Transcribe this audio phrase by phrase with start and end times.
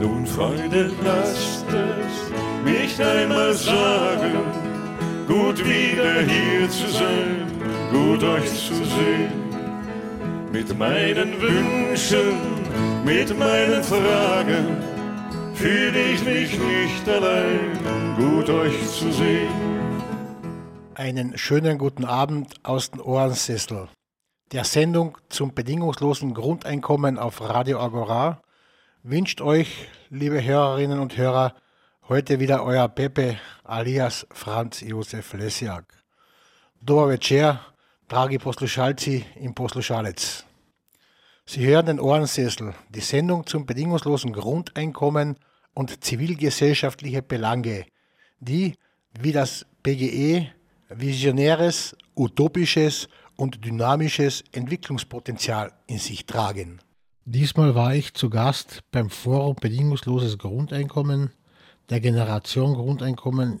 [0.00, 2.14] Nun, Freunde, lasst es
[2.64, 4.32] mich einmal sagen,
[5.26, 7.46] gut wieder hier zu sein,
[7.90, 9.32] gut euch zu sehen.
[10.52, 12.36] Mit meinen Wünschen,
[13.04, 14.76] mit meinen Fragen
[15.54, 19.52] fühle ich mich nicht allein, gut euch zu sehen.
[20.94, 23.88] Einen schönen guten Abend aus dem Ohrensessel.
[24.52, 28.40] Der Sendung zum bedingungslosen Grundeinkommen auf Radio Agora
[29.02, 31.54] wünscht euch, liebe Hörerinnen und Hörer,
[32.08, 35.84] heute wieder euer Pepe alias Franz Josef Lesiak.
[36.80, 37.60] Dobar večer,
[38.08, 40.44] dragi poslušalci in poslušalec.
[41.46, 45.36] Sie hören den Ohrensessel, die Sendung zum bedingungslosen Grundeinkommen
[45.74, 47.86] und zivilgesellschaftliche Belange,
[48.40, 48.74] die,
[49.20, 50.48] wie das BGE,
[50.88, 56.80] visionäres, utopisches und dynamisches Entwicklungspotenzial in sich tragen.
[57.26, 61.30] Diesmal war ich zu Gast beim Forum Bedingungsloses Grundeinkommen
[61.90, 63.60] der Generation Grundeinkommen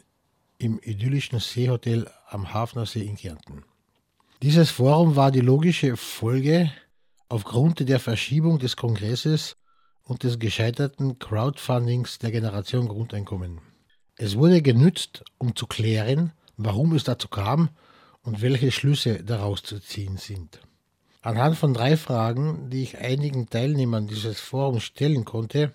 [0.58, 3.64] im idyllischen Seehotel am Hafnersee in Kärnten.
[4.42, 6.70] Dieses Forum war die logische Folge
[7.28, 9.56] aufgrund der Verschiebung des Kongresses
[10.04, 13.60] und des gescheiterten Crowdfundings der Generation Grundeinkommen.
[14.16, 17.70] Es wurde genützt, um zu klären, warum es dazu kam
[18.22, 20.60] und welche Schlüsse daraus zu ziehen sind.
[21.22, 25.72] Anhand von drei Fragen, die ich einigen Teilnehmern dieses Forums stellen konnte,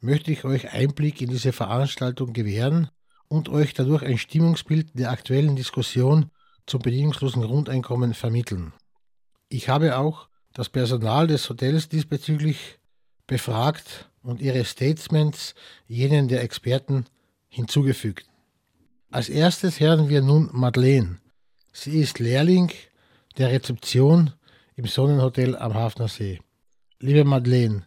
[0.00, 2.88] möchte ich euch Einblick in diese Veranstaltung gewähren
[3.28, 6.30] und euch dadurch ein Stimmungsbild der aktuellen Diskussion
[6.66, 8.72] zum bedingungslosen Grundeinkommen vermitteln.
[9.48, 12.78] Ich habe auch das Personal des Hotels diesbezüglich
[13.32, 15.54] befragt und ihre Statements
[15.88, 17.06] jenen der Experten
[17.48, 18.26] hinzugefügt.
[19.10, 21.18] Als erstes hören wir nun Madeleine.
[21.72, 22.70] Sie ist Lehrling
[23.38, 24.32] der Rezeption
[24.76, 26.40] im Sonnenhotel am Hafner See.
[27.00, 27.84] Liebe Madeleine,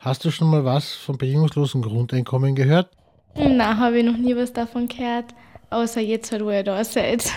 [0.00, 2.90] hast du schon mal was vom bedingungslosen Grundeinkommen gehört?
[3.36, 5.32] Na, habe ich noch nie was davon gehört,
[5.70, 7.30] außer jetzt halt, wo ihr da seid.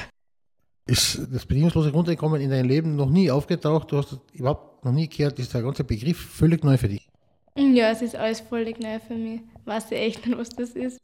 [0.88, 3.92] Ist das bedingungslose Grundeinkommen in deinem Leben noch nie aufgetaucht?
[3.92, 5.38] Du hast es überhaupt noch nie gehört?
[5.38, 7.08] Ist der ganze Begriff völlig neu für dich?
[7.58, 9.42] Ja, es ist alles völlig neu für mich.
[9.64, 11.00] Weiß ich echt nicht, was das ist.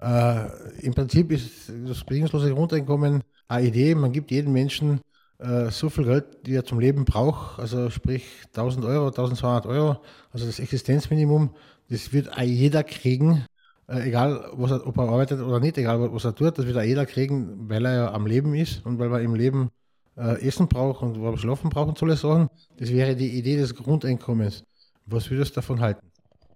[0.00, 3.94] Äh, Im Prinzip ist das bedingungslose Grundeinkommen eine Idee.
[3.94, 5.00] Man gibt jedem Menschen
[5.38, 10.00] äh, so viel Geld, wie er zum Leben braucht, also sprich 1000 Euro, 1200 Euro,
[10.32, 11.50] also das Existenzminimum,
[11.88, 13.44] das wird jeder kriegen,
[13.88, 17.06] äh, egal er, ob er arbeitet oder nicht, egal was er tut, das wird jeder
[17.06, 19.70] kriegen, weil er ja am Leben ist und weil er im Leben
[20.16, 22.48] äh, Essen braucht und wo er schlafen braucht und solche Sachen.
[22.78, 24.64] Das wäre die Idee des Grundeinkommens.
[25.06, 26.06] Was würdest du davon halten?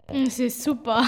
[0.06, 1.04] Es ist super.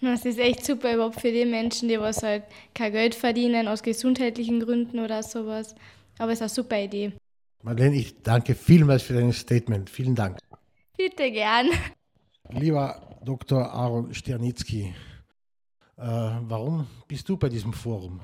[0.00, 2.42] Es ist echt super überhaupt für die Menschen, die was halt
[2.74, 5.76] kein Geld verdienen aus gesundheitlichen Gründen oder sowas.
[6.18, 7.12] Aber es ist eine super Idee.
[7.62, 9.88] Marlene, ich danke vielmals für dein Statement.
[9.88, 10.38] Vielen Dank.
[10.96, 11.68] Bitte gern.
[12.50, 13.70] Lieber Dr.
[13.72, 14.92] Aaron Sternitzky,
[15.96, 18.20] äh, warum bist du bei diesem Forum?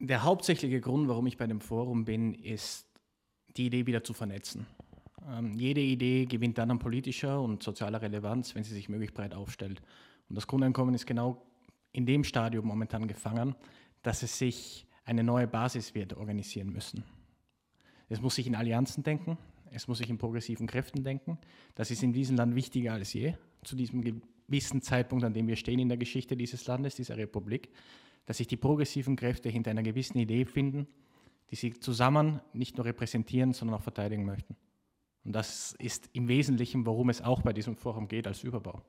[0.00, 2.86] Der hauptsächliche Grund, warum ich bei dem Forum bin, ist
[3.56, 4.66] die Idee wieder zu vernetzen.
[5.28, 9.34] Ähm, jede Idee gewinnt dann an politischer und sozialer Relevanz, wenn sie sich möglichst breit
[9.34, 9.82] aufstellt.
[10.28, 11.44] Und das Grundeinkommen ist genau
[11.92, 13.54] in dem Stadium momentan gefangen,
[14.02, 17.04] dass es sich eine neue Basis wird organisieren müssen.
[18.08, 19.38] Es muss sich in Allianzen denken,
[19.70, 21.38] es muss sich in progressiven Kräften denken.
[21.74, 23.34] Das ist in diesem Land wichtiger als je,
[23.64, 27.70] zu diesem gewissen Zeitpunkt, an dem wir stehen in der Geschichte dieses Landes, dieser Republik,
[28.26, 30.86] dass sich die progressiven Kräfte hinter einer gewissen Idee finden,
[31.50, 34.56] die sie zusammen nicht nur repräsentieren, sondern auch verteidigen möchten.
[35.24, 38.82] Und das ist im Wesentlichen, worum es auch bei diesem Forum geht, als Überbau.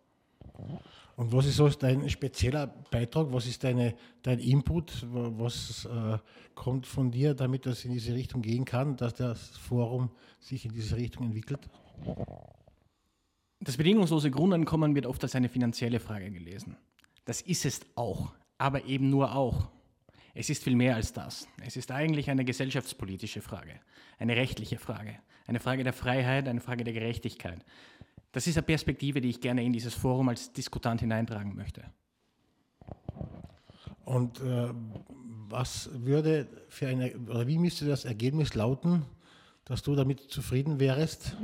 [1.16, 3.28] Und was ist so dein spezieller Beitrag?
[3.32, 5.06] Was ist deine, dein Input?
[5.12, 6.18] Was äh,
[6.56, 10.74] kommt von dir, damit das in diese Richtung gehen kann, dass das Forum sich in
[10.74, 11.70] diese Richtung entwickelt?
[13.60, 16.78] Das bedingungslose Grundeinkommen wird oft als eine finanzielle Frage gelesen.
[17.26, 19.70] Das ist es auch, aber eben nur auch.
[20.34, 21.48] Es ist viel mehr als das.
[21.64, 23.80] Es ist eigentlich eine gesellschaftspolitische Frage,
[24.18, 27.64] eine rechtliche Frage, eine Frage der Freiheit, eine Frage der Gerechtigkeit.
[28.32, 31.84] Das ist eine Perspektive, die ich gerne in dieses Forum als Diskutant hineintragen möchte.
[34.06, 34.74] Und äh,
[35.50, 39.06] was würde für eine, oder wie müsste das Ergebnis lauten,
[39.66, 41.38] dass du damit zufrieden wärst?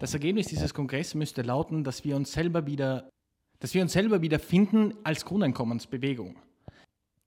[0.00, 3.08] Das Ergebnis dieses Kongresses müsste lauten, dass wir uns selber wieder,
[3.60, 6.36] dass wir uns selber wieder finden als Grundeinkommensbewegung.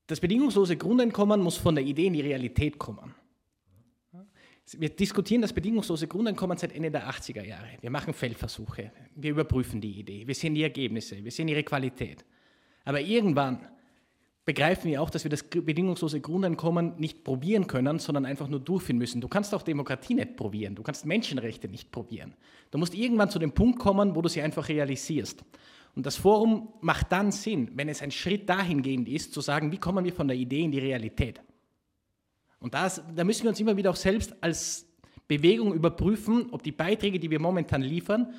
[0.07, 3.15] Das bedingungslose Grundeinkommen muss von der Idee in die Realität kommen.
[4.73, 7.69] Wir diskutieren das bedingungslose Grundeinkommen seit Ende der 80er Jahre.
[7.81, 12.25] Wir machen Feldversuche, wir überprüfen die Idee, wir sehen die Ergebnisse, wir sehen ihre Qualität.
[12.83, 13.67] Aber irgendwann
[14.43, 18.97] begreifen wir auch, dass wir das bedingungslose Grundeinkommen nicht probieren können, sondern einfach nur durchführen
[18.97, 19.21] müssen.
[19.21, 22.35] Du kannst auch Demokratie nicht probieren, du kannst Menschenrechte nicht probieren.
[22.71, 25.43] Du musst irgendwann zu dem Punkt kommen, wo du sie einfach realisierst.
[25.95, 29.77] Und das Forum macht dann Sinn, wenn es ein Schritt dahingehend ist, zu sagen, wie
[29.77, 31.41] kommen wir von der Idee in die Realität.
[32.59, 34.87] Und das, da müssen wir uns immer wieder auch selbst als
[35.27, 38.33] Bewegung überprüfen, ob die Beiträge, die wir momentan liefern,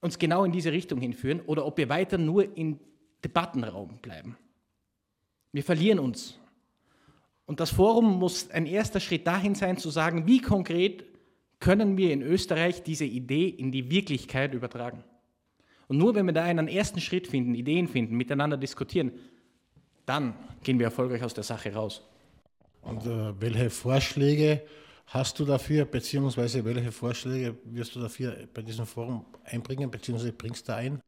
[0.00, 2.78] uns genau in diese Richtung hinführen oder ob wir weiter nur in
[3.24, 4.36] Debattenraum bleiben.
[5.52, 6.38] Wir verlieren uns.
[7.46, 11.04] Und das Forum muss ein erster Schritt dahin sein, zu sagen, wie konkret
[11.58, 15.02] können wir in Österreich diese Idee in die Wirklichkeit übertragen.
[15.88, 19.12] Und nur wenn wir da einen ersten Schritt finden, Ideen finden, miteinander diskutieren,
[20.06, 22.02] dann gehen wir erfolgreich aus der Sache raus.
[22.82, 24.62] Und äh, welche Vorschläge
[25.06, 30.68] hast du dafür, beziehungsweise welche Vorschläge wirst du dafür bei diesem Forum einbringen, beziehungsweise bringst
[30.68, 31.00] du ein?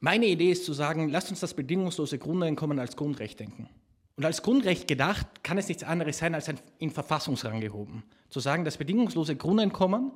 [0.00, 3.68] Meine Idee ist zu sagen, lasst uns das bedingungslose Grundeinkommen als Grundrecht denken.
[4.16, 8.04] Und als Grundrecht gedacht kann es nichts anderes sein als ein in Verfassungsrang gehoben.
[8.28, 10.12] Zu sagen, das bedingungslose Grundeinkommen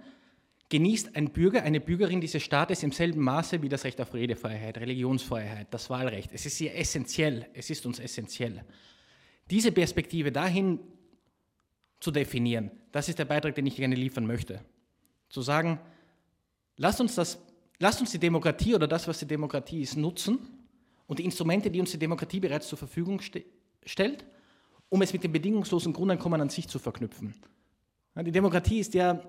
[0.70, 4.78] genießt ein Bürger, eine Bürgerin dieses Staates im selben Maße wie das Recht auf Redefreiheit,
[4.78, 6.31] Religionsfreiheit, das Wahlrecht.
[6.32, 8.64] Es ist hier essentiell, es ist uns essentiell.
[9.50, 10.81] Diese Perspektive dahin
[11.99, 14.64] zu definieren, das ist der Beitrag, den ich gerne liefern möchte.
[15.28, 15.78] Zu sagen,
[16.76, 17.38] lasst uns das
[17.82, 20.38] Lasst uns die Demokratie oder das, was die Demokratie ist, nutzen
[21.06, 23.43] und die Instrumente, die uns die Demokratie bereits zur Verfügung ste
[23.87, 24.26] stellt,
[24.90, 27.34] um es mit dem bedingungslosen Grundeinkommen an sich zu verknüpfen.
[28.14, 29.22] Die Demokratie ist ja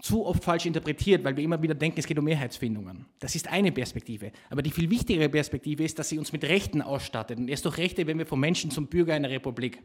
[0.00, 3.06] zu oft falsch interpretiert, weil wir immer wieder denken, es geht um Mehrheitsfindungen.
[3.18, 4.32] Das ist eine Perspektive.
[4.50, 7.38] Aber die viel wichtigere Perspektive ist, dass sie uns mit Rechten ausstattet.
[7.38, 9.82] Und erst durch Rechte werden wir vom Menschen zum Bürger einer Republik.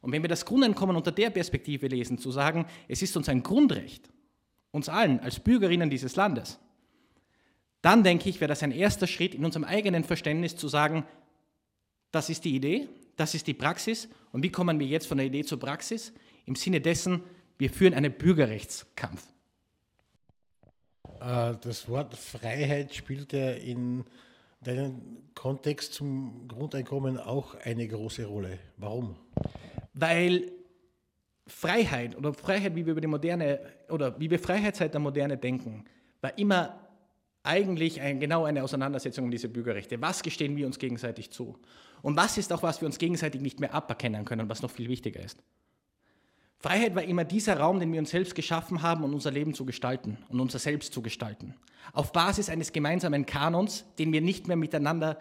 [0.00, 3.42] Und wenn wir das Grundeinkommen unter der Perspektive lesen, zu sagen, es ist uns ein
[3.42, 4.08] Grundrecht,
[4.70, 6.58] uns allen als Bürgerinnen dieses Landes,
[7.82, 11.04] dann denke ich, wäre das ein erster Schritt in unserem eigenen Verständnis zu sagen,
[12.12, 15.26] das ist die Idee, das ist die Praxis und wie kommen wir jetzt von der
[15.26, 16.12] Idee zur Praxis?
[16.46, 17.22] Im Sinne dessen,
[17.58, 19.22] wir führen einen Bürgerrechtskampf.
[21.20, 24.04] Äh, das Wort Freiheit spielt ja in
[24.62, 25.00] deinem
[25.34, 28.58] Kontext zum Grundeinkommen auch eine große Rolle.
[28.76, 29.16] Warum?
[29.94, 30.52] Weil
[31.46, 35.36] Freiheit oder Freiheit, wie wir über die moderne oder wie wir Freiheit seit der Moderne
[35.36, 35.84] denken,
[36.20, 36.78] war immer
[37.42, 40.00] eigentlich ein, genau eine Auseinandersetzung um diese Bürgerrechte.
[40.00, 41.58] Was gestehen wir uns gegenseitig zu?
[42.02, 44.88] Und was ist auch, was wir uns gegenseitig nicht mehr aberkennen können, was noch viel
[44.88, 45.42] wichtiger ist?
[46.60, 49.64] Freiheit war immer dieser Raum, den wir uns selbst geschaffen haben, um unser Leben zu
[49.64, 51.54] gestalten und unser Selbst zu gestalten.
[51.92, 55.18] Auf Basis eines gemeinsamen Kanons, den wir nicht mehr miteinander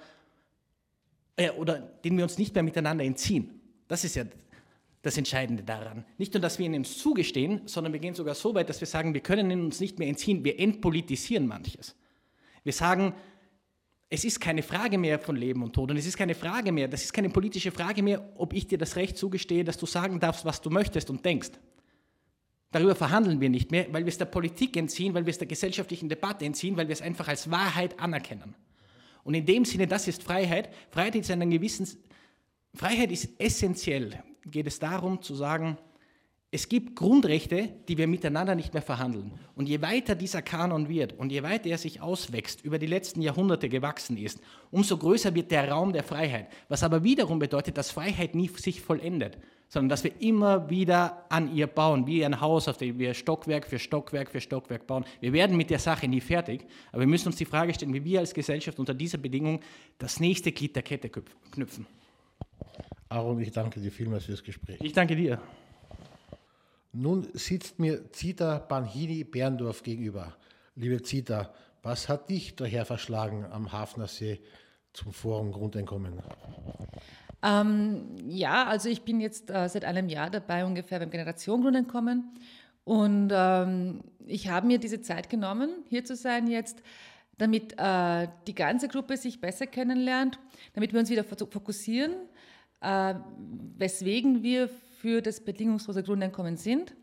[1.38, 3.62] äh, oder den wir uns nicht mehr miteinander entziehen.
[3.88, 4.26] Das ist ja
[5.02, 6.04] das Entscheidende daran.
[6.18, 8.88] Nicht nur, dass wir ihn uns zugestehen, sondern wir gehen sogar so weit, dass wir
[8.88, 11.96] sagen, wir können ihn uns nicht mehr entziehen, wir entpolitisieren manches.
[12.66, 13.14] Wir sagen,
[14.10, 16.88] es ist keine Frage mehr von Leben und Tod und es ist keine Frage mehr,
[16.88, 20.20] das ist keine politische Frage mehr, ob ich dir das Recht zugestehe, dass du sagen
[20.20, 21.52] darfst, was du möchtest und denkst.
[22.72, 25.48] Darüber verhandeln wir nicht mehr, weil wir es der Politik entziehen, weil wir es der
[25.48, 28.56] gesellschaftlichen Debatte entziehen, weil wir es einfach als Wahrheit anerkennen.
[29.24, 30.70] Und in dem Sinne, das ist Freiheit.
[30.92, 31.88] Freiheit ist einen gewissen,
[32.74, 35.78] Freiheit ist essentiell geht es darum zu sagen,
[36.52, 39.34] es gibt Grundrechte, die wir miteinander nicht mehr verhandeln.
[39.56, 43.22] Und je weiter dieser Kanon wird und je weiter er sich auswächst, über die letzten
[43.22, 44.42] Jahrhunderte gewachsen ist,
[44.72, 46.48] umso größer wird der Raum der Freiheit.
[46.68, 51.56] Was aber wiederum bedeutet, dass Freiheit nie sich vollendet, sondern dass wir immer wieder an
[51.56, 55.06] ihr bauen, wie ein Haus, auf dem wir Stockwerk für Stockwerk für Stockwerk bauen.
[55.20, 58.04] Wir werden mit der Sache nie fertig, aber wir müssen uns die Frage stellen, wie
[58.04, 59.60] wir als Gesellschaft unter dieser Bedingung
[60.00, 61.12] das nächste Glied der Kette
[61.52, 61.86] knüpfen.
[63.10, 64.80] Aaron, ich danke dir vielmals fürs Gespräch.
[64.82, 65.40] Ich danke dir.
[66.92, 70.36] Nun sitzt mir Zita Banhini Berndorf gegenüber.
[70.76, 71.54] Liebe Zita,
[71.84, 74.40] was hat dich daher verschlagen am Hafnersee
[74.94, 76.20] zum Forum Grundeinkommen?
[77.44, 82.34] Ähm, ja, also ich bin jetzt äh, seit einem Jahr dabei ungefähr beim Generation Grundeinkommen
[82.84, 86.82] und ähm, ich habe mir diese Zeit genommen, hier zu sein jetzt,
[87.38, 90.40] damit äh, die ganze Gruppe sich besser kennenlernt,
[90.74, 92.14] damit wir uns wieder fokussieren
[92.82, 93.16] äh,
[93.78, 94.70] weswegen wir
[95.00, 96.96] für das bedingungslose Grundeinkommen sind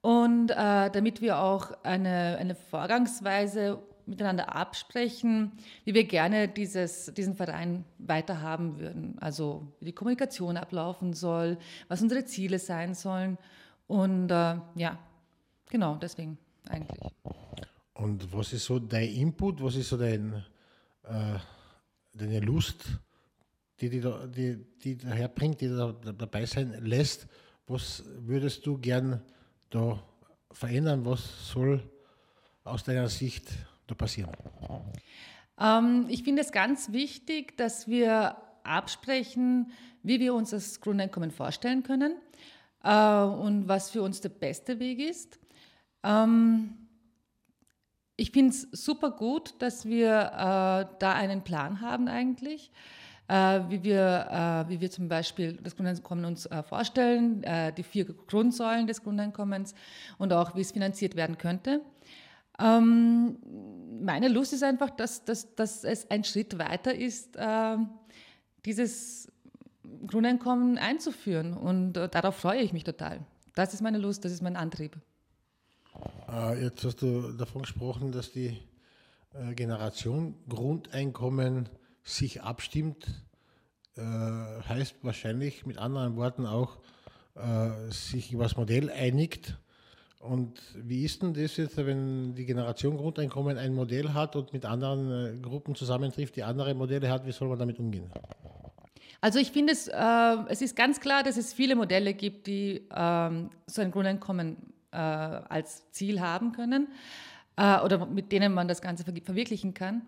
[0.00, 5.52] und äh, damit wir auch eine, eine Vorgangsweise miteinander absprechen,
[5.84, 9.18] wie wir gerne dieses, diesen Verein weiterhaben würden.
[9.20, 13.38] Also wie die Kommunikation ablaufen soll, was unsere Ziele sein sollen.
[13.86, 14.98] Und äh, ja,
[15.68, 16.98] genau, deswegen eigentlich.
[17.94, 20.44] Und was ist so dein Input, was ist so dein,
[21.04, 21.38] äh,
[22.14, 22.98] deine Lust
[23.80, 27.26] die, die, die, die daher bringt, die da dabei sein lässt.
[27.66, 29.22] Was würdest du gern
[29.70, 30.02] da
[30.50, 31.04] verändern?
[31.04, 31.82] Was soll
[32.64, 33.48] aus deiner Sicht
[33.86, 34.30] da passieren?
[35.58, 41.82] Ähm, ich finde es ganz wichtig, dass wir absprechen, wie wir uns das Grundeinkommen vorstellen
[41.82, 42.14] können
[42.82, 45.38] äh, und was für uns der beste Weg ist.
[46.02, 46.88] Ähm,
[48.16, 52.72] ich finde es super gut, dass wir äh, da einen Plan haben eigentlich,
[53.28, 57.82] äh, wie, wir, äh, wie wir zum Beispiel das Grundeinkommen uns äh, vorstellen, äh, die
[57.82, 59.74] vier Grundsäulen des Grundeinkommens
[60.16, 61.82] und auch wie es finanziert werden könnte.
[62.58, 63.36] Ähm,
[64.02, 67.76] meine Lust ist einfach, dass, dass, dass es ein Schritt weiter ist, äh,
[68.64, 69.30] dieses
[70.06, 71.52] Grundeinkommen einzuführen.
[71.52, 73.20] Und äh, darauf freue ich mich total.
[73.54, 74.96] Das ist meine Lust, das ist mein Antrieb.
[76.60, 78.56] Jetzt hast du davon gesprochen, dass die
[79.56, 81.68] Generation Grundeinkommen
[82.08, 83.06] sich abstimmt.
[83.96, 86.78] Äh, heißt wahrscheinlich mit anderen Worten auch,
[87.34, 89.58] äh, sich über das Modell einigt
[90.20, 94.64] und wie ist denn das jetzt, wenn die Generation Grundeinkommen ein Modell hat und mit
[94.64, 98.10] anderen äh, Gruppen zusammentrifft, die andere Modelle hat, wie soll man damit umgehen?
[99.20, 102.86] Also ich finde, es, äh, es ist ganz klar, dass es viele Modelle gibt, die
[102.94, 104.56] ähm, so ein Grundeinkommen
[104.90, 106.88] äh, als Ziel haben können
[107.56, 110.02] äh, oder mit denen man das Ganze ver verwirklichen kann.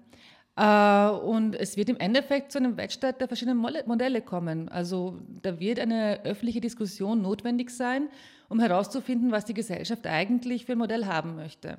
[0.61, 4.69] Äh, und es wird im Endeffekt zu einem Wettstreit der verschiedenen Modelle kommen.
[4.69, 8.09] Also da wird eine öffentliche Diskussion notwendig sein,
[8.50, 11.79] um herauszufinden, was die Gesellschaft eigentlich für ein Modell haben möchte.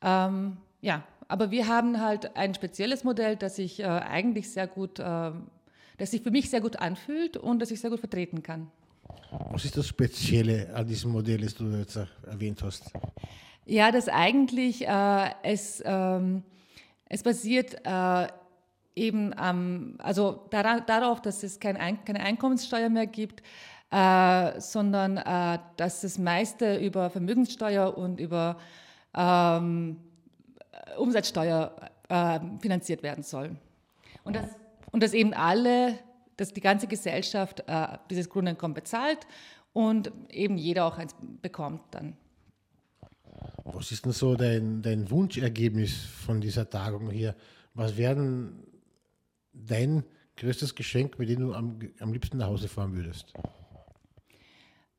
[0.00, 4.98] Ähm, ja, aber wir haben halt ein spezielles Modell, das sich äh, eigentlich sehr gut,
[4.98, 5.32] äh,
[5.98, 8.70] das sich für mich sehr gut anfühlt und das ich sehr gut vertreten kann.
[9.50, 12.90] Was ist das Spezielle an diesem Modell, das du jetzt erwähnt hast?
[13.66, 16.44] Ja, dass eigentlich äh, es ähm,
[17.10, 18.28] es basiert äh,
[18.94, 23.42] eben ähm, also daran, darauf, dass es kein Ein keine Einkommenssteuer mehr gibt,
[23.90, 28.56] äh, sondern äh, dass das meiste über Vermögenssteuer und über
[29.14, 29.96] ähm,
[30.96, 31.74] Umsatzsteuer
[32.08, 33.56] äh, finanziert werden soll.
[34.22, 34.50] Und dass,
[34.92, 35.98] und dass eben alle,
[36.36, 39.26] dass die ganze Gesellschaft äh, dieses Grundeinkommen bezahlt
[39.72, 42.16] und eben jeder auch eins bekommt dann.
[43.64, 47.34] Was ist denn so dein, dein Wunschergebnis von dieser Tagung hier?
[47.74, 48.50] Was wäre
[49.52, 50.04] dein
[50.36, 53.32] größtes Geschenk, mit dem du am, am liebsten nach Hause fahren würdest?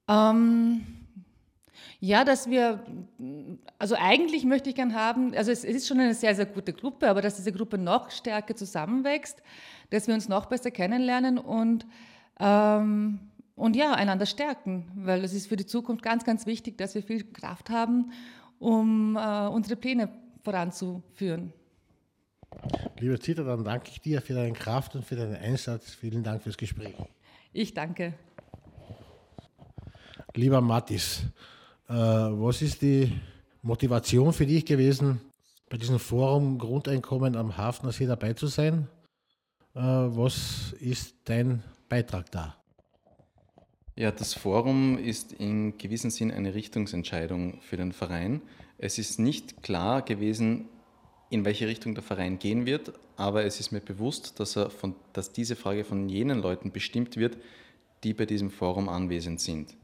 [0.08, 0.82] Ähm,
[2.00, 2.84] ja, dass wir,
[3.78, 7.10] also eigentlich möchte ich gern haben, also es, ist schon eine sehr, sehr gute Gruppe,
[7.10, 9.42] aber dass diese Gruppe noch stärker zusammenwächst,
[9.90, 11.86] dass wir uns noch besser kennenlernen und,
[12.40, 13.20] ähm,
[13.56, 17.04] und ja, einander stärken, weil es ist für die Zukunft ganz, ganz wichtig, dass wir
[17.04, 18.12] viel Kraft haben
[18.62, 20.10] um äh, unsere Pläne
[20.44, 21.52] voranzuführen.
[23.00, 25.92] Lieber Zita, dann danke ich dir für deine Kraft und für deinen Einsatz.
[25.92, 26.96] Vielen Dank fürs Gespräch.
[27.52, 28.14] Ich danke.
[30.36, 31.24] Lieber Mattis,
[31.90, 33.12] äh, was ist die
[33.64, 35.20] Motivation für dich gewesen,
[35.70, 38.88] bei diesem Forum Grundeinkommen am Hafner See dabei zu sein?
[39.74, 42.61] Äh, was ist dein Beitrag da?
[43.96, 48.42] Ja, das Forum ist in gewissem Sinn eine Richtungsentscheidung für den Verein.
[48.78, 50.70] Es ist nicht klar gewesen,
[51.30, 54.96] in welche Richtung der Verein gehen wird, aber es ist mir bewusst, dass, er von,
[55.14, 57.38] dass diese Frage von jenen Leuten bestimmt wird,
[58.04, 59.76] die bei diesem Forum anwesend sind.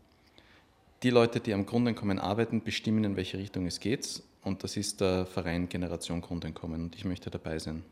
[1.03, 5.01] Die Leute, die am Grundeinkommen arbeiten, bestimmen, in welche Richtung es geht und das ist
[5.01, 7.83] der Verein Generation Grundeinkommen und ich möchte dabei sein.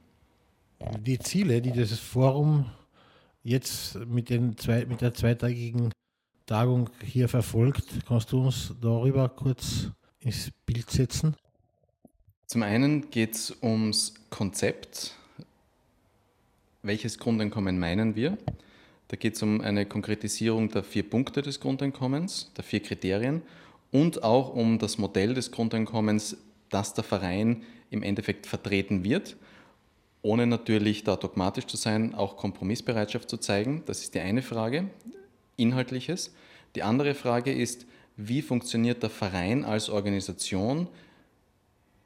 [1.00, 2.72] Die Ziele, die dieses Forum
[3.43, 5.91] jetzt mit, den zwei, mit der zweitägigen
[6.46, 7.86] Tagung hier verfolgt.
[8.08, 11.36] Kannst du uns darüber kurz ins Bild setzen?
[12.46, 15.16] Zum einen geht es ums Konzept.
[16.84, 18.38] Welches Grundeinkommen meinen wir?
[19.08, 23.42] Da geht es um eine Konkretisierung der vier Punkte des Grundeinkommens, der vier Kriterien
[23.92, 26.38] und auch um das Modell des Grundeinkommens,
[26.70, 29.36] das der Verein im Endeffekt vertreten wird,
[30.22, 33.82] ohne natürlich da dogmatisch zu sein, auch Kompromissbereitschaft zu zeigen.
[33.88, 34.90] Das ist die eine Frage.
[35.57, 36.33] Inhaltliches.
[36.75, 37.85] Die andere Frage ist,
[38.17, 40.88] wie funktioniert der Verein als Organisation?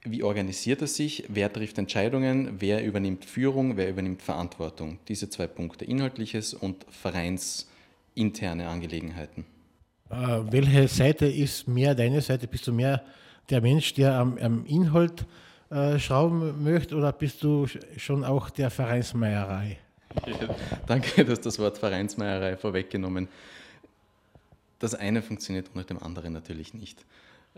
[0.04, 1.26] Wie organisiert er sich?
[1.28, 2.56] Wer trifft Entscheidungen?
[2.60, 3.78] Wer übernimmt Führung?
[3.78, 5.00] Wer übernimmt Verantwortung?
[5.08, 9.46] Diese zwei Punkte, inhaltliches und vereinsinterne Angelegenheiten.
[10.10, 10.16] Äh,
[10.52, 12.48] welche Seite ist mehr deine Seite?
[12.48, 13.04] Bist du mehr
[13.50, 15.26] der Mensch, der am, am Inhalt
[15.70, 19.78] äh, schrauben möchte oder bist du schon auch der Vereinsmeierei?
[20.88, 23.28] Danke, dass das Wort Vereinsmeierei vorweggenommen.
[24.80, 27.06] Das eine funktioniert ohne dem anderen natürlich nicht.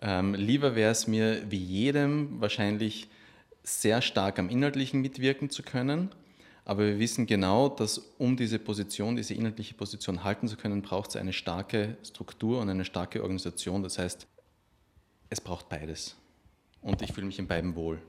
[0.02, 3.10] Ähm, lieber wäre es mir wie jedem wahrscheinlich
[3.64, 6.10] sehr stark am Inhaltlichen mitwirken zu können.
[6.64, 11.12] Aber wir wissen genau, dass um diese Position, diese inhaltliche Position halten zu können, braucht
[11.12, 13.84] es eine starke Struktur und eine starke Organisation.
[13.84, 14.28] Das heißt,
[15.30, 16.16] es braucht beides.
[16.82, 18.00] Und ich fühle mich in beiden wohl.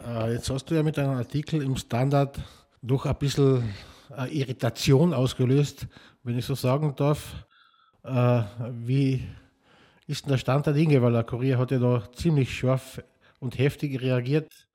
[0.00, 2.38] Äh, jetzt hast du ja mit einem Artikel im Standard
[2.82, 3.74] doch ein bisschen
[4.16, 5.86] äh, Irritation ausgelöst,
[6.22, 7.46] wenn ich so sagen darf.
[8.04, 9.22] Äh, wie
[10.06, 11.02] ist denn der Stand der Dinge?
[11.02, 13.02] Weil der Kurier hat ja da ziemlich scharf
[13.38, 14.68] und heftig reagiert.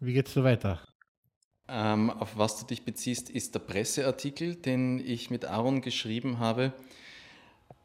[0.00, 0.80] Wie geht es so weiter?
[1.68, 6.72] Ähm, auf was du dich beziehst, ist der Presseartikel, den ich mit Aaron geschrieben habe.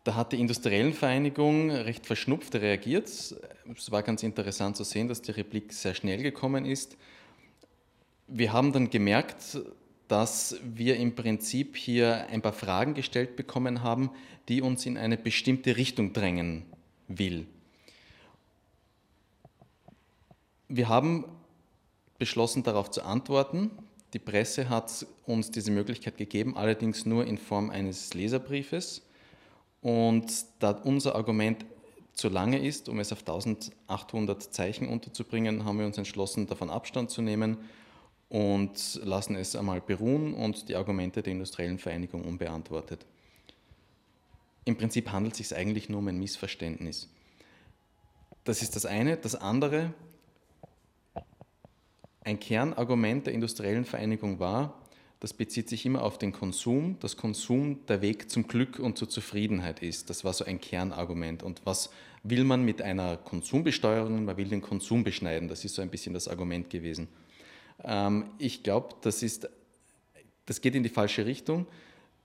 [0.06, 3.08] Da hat die Industriellenvereinigung recht verschnupft reagiert.
[3.08, 6.98] Es war ganz interessant zu sehen, dass die Replik sehr schnell gekommen ist.
[8.28, 9.60] Wir haben dann gemerkt,
[10.08, 14.12] dass wir im Prinzip hier ein paar Fragen gestellt bekommen haben,
[14.48, 16.64] die uns in eine bestimmte Richtung drängen
[17.08, 17.48] will.
[20.68, 21.26] Wir haben
[22.18, 23.72] beschlossen, darauf zu antworten.
[24.14, 29.02] Die Presse hat uns diese Möglichkeit gegeben, allerdings nur in Form eines Leserbriefes.
[29.82, 31.66] Und da unser Argument
[32.14, 37.10] zu lange ist, um es auf 1800 Zeichen unterzubringen, haben wir uns entschlossen, davon Abstand
[37.10, 37.58] zu nehmen
[38.34, 43.06] und lassen es einmal beruhen und die Argumente der industriellen Vereinigung unbeantwortet.
[44.66, 47.10] Im Prinzip handelt es sich eigentlich nur um ein Missverständnis.
[48.44, 49.18] Das ist das eine.
[49.18, 49.94] Das andere,
[52.22, 54.82] ein Kernargument der industriellen Vereinigung war,
[55.20, 59.10] das bezieht sich immer auf den Konsum, dass Konsum der Weg zum Glück und zur
[59.10, 60.10] Zufriedenheit ist.
[60.10, 61.44] Das war so ein Kernargument.
[61.44, 61.92] Und was
[62.24, 64.26] will man mit einer Konsumbesteuerung?
[64.26, 65.50] Man will den Konsum beschneiden.
[65.50, 67.08] Das ist so ein bisschen das Argument gewesen.
[67.84, 69.24] Ähm, ich glaube, das,
[70.46, 71.68] das geht in die falsche Richtung,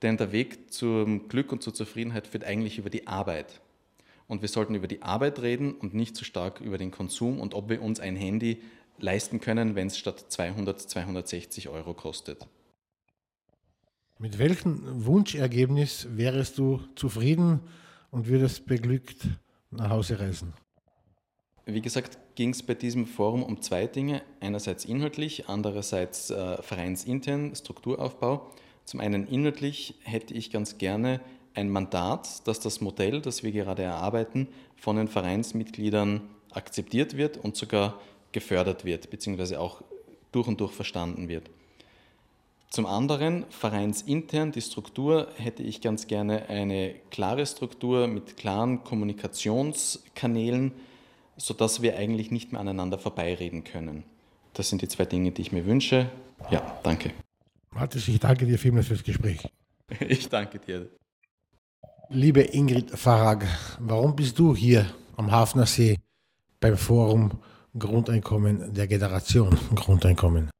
[0.02, 3.60] denn der Weg zum Glück und zur Zufriedenheit führt eigentlich über die Arbeit.
[4.26, 7.54] Und wir sollten über die Arbeit reden und nicht so stark über den Konsum und
[7.54, 8.60] ob wir uns ein Handy
[8.98, 12.46] leisten können, wenn es statt 200 260 Euro kostet.
[14.18, 17.60] Mit welchem Wunschergebnis wärst du zufrieden
[18.10, 19.28] und würdest beglückt
[19.70, 20.52] nach Hause reisen?
[21.70, 24.22] Wie gesagt, ging es bei diesem Forum um zwei Dinge.
[24.40, 28.50] Einerseits inhaltlich, andererseits äh, vereinsintern, Strukturaufbau.
[28.86, 31.20] Zum einen inhaltlich hätte ich ganz gerne
[31.52, 37.54] ein Mandat, dass das Modell, das wir gerade erarbeiten, von den Vereinsmitgliedern akzeptiert wird und
[37.54, 38.00] sogar
[38.32, 39.82] gefördert wird, beziehungsweise auch
[40.32, 41.50] durch und durch verstanden wird.
[42.70, 50.72] Zum anderen, vereinsintern, die Struktur hätte ich ganz gerne eine klare Struktur mit klaren Kommunikationskanälen,
[51.38, 54.04] sodass wir eigentlich nicht mehr aneinander vorbeireden können.
[54.52, 56.10] Das sind die zwei Dinge, die ich mir wünsche.
[56.50, 57.12] Ja, danke.
[57.70, 59.48] Mathis, ich danke dir vielmals fürs Gespräch.
[60.06, 60.90] Ich danke dir.
[62.10, 63.46] Liebe Ingrid Farag,
[63.78, 64.84] warum bist du hier
[65.16, 65.98] am Hafner See
[66.60, 67.30] beim Forum
[67.78, 70.50] Grundeinkommen der Generation Grundeinkommen?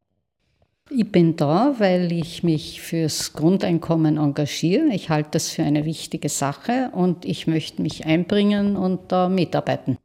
[0.91, 4.87] Ich bin da, weil ich mich fürs Grundeinkommen engagiere.
[4.95, 9.99] Ich halte das für eine wichtige Sache und ich möchte mich einbringen und da mitarbeiten.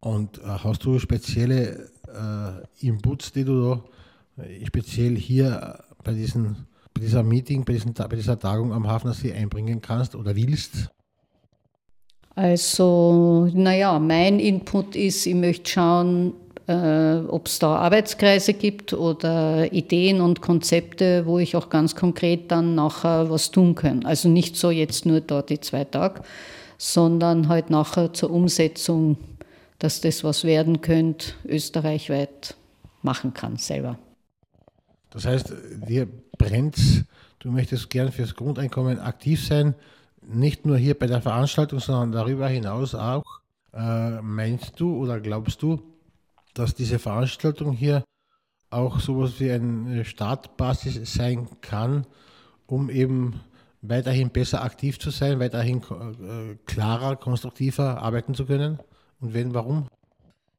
[0.00, 3.82] Und äh, hast du spezielle äh, Inputs, die du
[4.36, 8.86] da äh, speziell hier bei, diesen, bei dieser Meeting, bei, diesen, bei dieser Tagung am
[8.86, 10.90] Hafnersee einbringen kannst oder willst?
[12.34, 16.34] Also, naja, mein Input ist, ich möchte schauen,
[16.66, 22.50] äh, ob es da Arbeitskreise gibt oder Ideen und Konzepte, wo ich auch ganz konkret
[22.50, 24.04] dann nachher was tun kann.
[24.04, 26.22] Also nicht so jetzt nur dort die zwei Tage,
[26.76, 29.16] sondern halt nachher zur Umsetzung,
[29.78, 32.56] dass das was werden könnte, österreichweit
[33.02, 33.98] machen kann selber.
[35.10, 35.52] Das heißt,
[35.88, 36.08] dir
[36.38, 37.04] brennt,
[37.38, 39.74] du möchtest gern fürs Grundeinkommen aktiv sein,
[40.22, 43.24] nicht nur hier bei der Veranstaltung, sondern darüber hinaus auch.
[43.72, 45.80] Äh, meinst du oder glaubst du,
[46.54, 48.02] dass diese Veranstaltung hier
[48.70, 52.06] auch sowas wie eine Startbasis sein kann,
[52.66, 53.40] um eben
[53.82, 58.80] weiterhin besser aktiv zu sein, weiterhin äh, klarer, konstruktiver arbeiten zu können?
[59.20, 59.88] Und wenn, warum?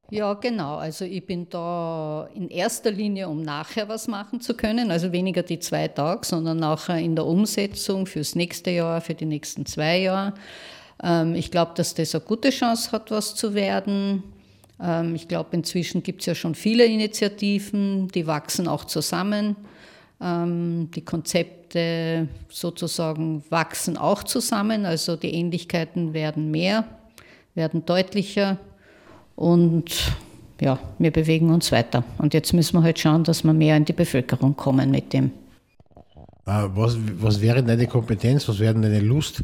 [0.09, 0.77] Ja, genau.
[0.77, 4.89] Also ich bin da in erster Linie, um nachher was machen zu können.
[4.89, 9.25] Also weniger die zwei Tage, sondern nachher in der Umsetzung fürs nächste Jahr, für die
[9.25, 10.33] nächsten zwei Jahre.
[11.03, 14.23] Ähm, ich glaube, dass das eine gute Chance hat, was zu werden.
[14.81, 19.57] Ähm, ich glaube, inzwischen gibt es ja schon viele Initiativen, die wachsen auch zusammen.
[20.21, 26.85] Ähm, die Konzepte sozusagen wachsen auch zusammen, also die Ähnlichkeiten werden mehr,
[27.57, 28.57] werden deutlicher
[29.35, 30.13] und
[30.61, 32.03] ja, wir bewegen uns weiter.
[32.17, 35.31] Und jetzt müssen wir halt schauen, dass wir mehr in die Bevölkerung kommen mit dem.
[36.45, 39.43] Äh, was, was wäre deine Kompetenz, was wäre deine Lust,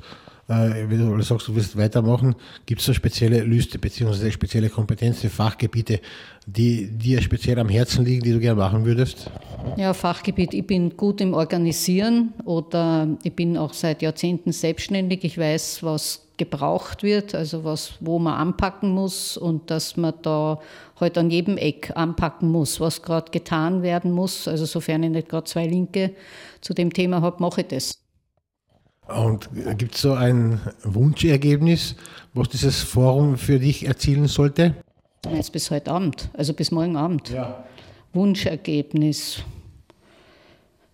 [0.61, 2.35] äh, wenn du sagst, du willst weitermachen,
[2.65, 4.31] gibt es da spezielle Lüste bzw.
[4.31, 5.99] spezielle Kompetenzen, Fachgebiete,
[6.45, 9.29] die dir speziell am Herzen liegen, die du gerne machen würdest?
[9.77, 10.53] Ja, Fachgebiet.
[10.53, 15.23] Ich bin gut im Organisieren oder ich bin auch seit Jahrzehnten selbstständig.
[15.23, 20.59] Ich weiß, was gebraucht wird, also was, wo man anpacken muss und dass man da
[20.99, 24.47] halt an jedem Eck anpacken muss, was gerade getan werden muss.
[24.47, 26.11] Also sofern ich nicht gerade zwei Linke
[26.61, 28.02] zu dem Thema habe, mache ich das.
[29.07, 31.95] Und gibt es so ein Wunschergebnis,
[32.33, 34.75] was dieses Forum für dich erzielen sollte?
[35.31, 37.29] Jetzt bis heute Abend, also bis morgen Abend.
[37.29, 37.63] Ja.
[38.13, 39.43] Wunschergebnis.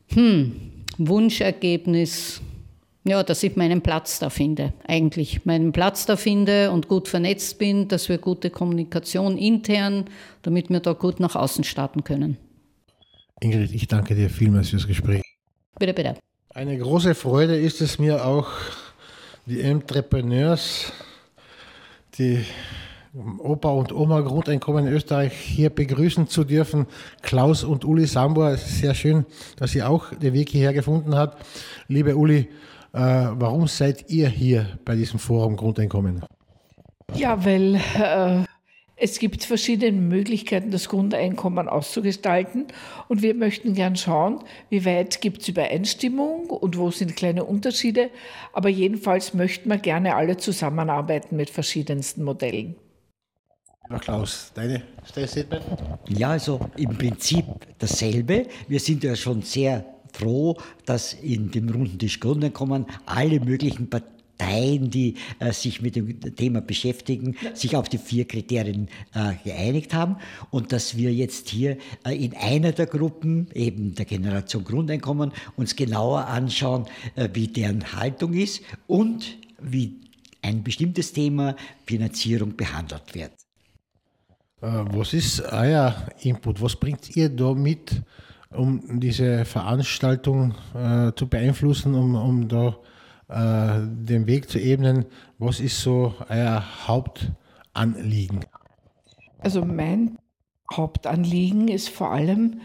[0.08, 0.56] Hm,
[0.98, 2.42] Wunschergebnis.
[3.06, 5.46] Ja, dass ich meinen Platz da finde, eigentlich.
[5.46, 10.06] Meinen Platz da finde und gut vernetzt bin, dass wir gute Kommunikation intern,
[10.42, 12.38] damit wir da gut nach außen starten können.
[13.40, 15.22] Ingrid, ich danke dir vielmals fürs Gespräch.
[15.80, 16.16] Bitte, bitte.
[16.52, 18.48] Eine große Freude ist es mir auch,
[19.46, 20.92] die Entrepreneurs,
[22.18, 22.44] die
[23.38, 26.88] Opa und Oma Grundeinkommen in Österreich hier begrüßen zu dürfen.
[27.22, 31.46] Klaus und Uli Sambor, sehr schön, dass ihr auch den Weg hierher gefunden habt.
[31.88, 32.48] Liebe Uli, äh,
[32.94, 36.26] warum seid ihr hier bei diesem Forum Grundeinkommen?
[37.14, 38.44] Ja, weil äh,
[39.00, 42.68] es gibt verschiedene Möglichkeiten, das Grundeinkommen auszugestalten
[43.08, 48.10] und wir möchten gern schauen, wie weit gibt es Übereinstimmung und wo sind kleine Unterschiede.
[48.54, 52.76] Aber jedenfalls möchten wir gerne alle zusammenarbeiten mit verschiedensten Modellen.
[53.90, 55.64] Ja, Klaus, deine Statement?
[56.10, 57.46] Ja, also im Prinzip
[57.80, 58.46] dasselbe.
[58.68, 64.19] Wir sind ja schon sehr froh, dass in dem runden Tisch Grundeinkommen alle möglichen Parteien
[64.40, 69.94] Parteien, die äh, sich mit dem Thema beschäftigen, sich auf die vier Kriterien äh, geeinigt
[69.94, 70.16] haben
[70.50, 75.76] und dass wir jetzt hier äh, in einer der Gruppen, eben der Generation Grundeinkommen, uns
[75.76, 80.00] genauer anschauen, äh, wie deren Haltung ist und wie
[80.42, 83.32] ein bestimmtes Thema Finanzierung behandelt wird.
[84.62, 86.62] Äh, was ist euer Input?
[86.62, 88.02] Was bringt ihr da mit,
[88.52, 92.74] um diese Veranstaltung äh, zu beeinflussen, um, um da äh,
[93.30, 95.06] den Weg zu ebnen.
[95.38, 98.46] Was ist so euer Hauptanliegen?
[99.40, 100.18] Also mein
[100.74, 102.62] Hauptanliegen ist vor allem,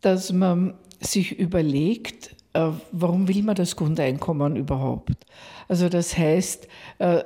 [0.00, 5.12] dass man sich überlegt, äh, warum will man das Grundeinkommen überhaupt?
[5.68, 7.24] Also das heißt, äh,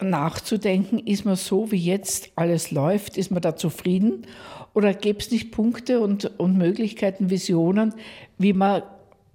[0.00, 4.26] nachzudenken, ist man so, wie jetzt alles läuft, ist man da zufrieden?
[4.74, 7.94] Oder gäbe es nicht Punkte und, und Möglichkeiten, Visionen,
[8.38, 8.82] wie man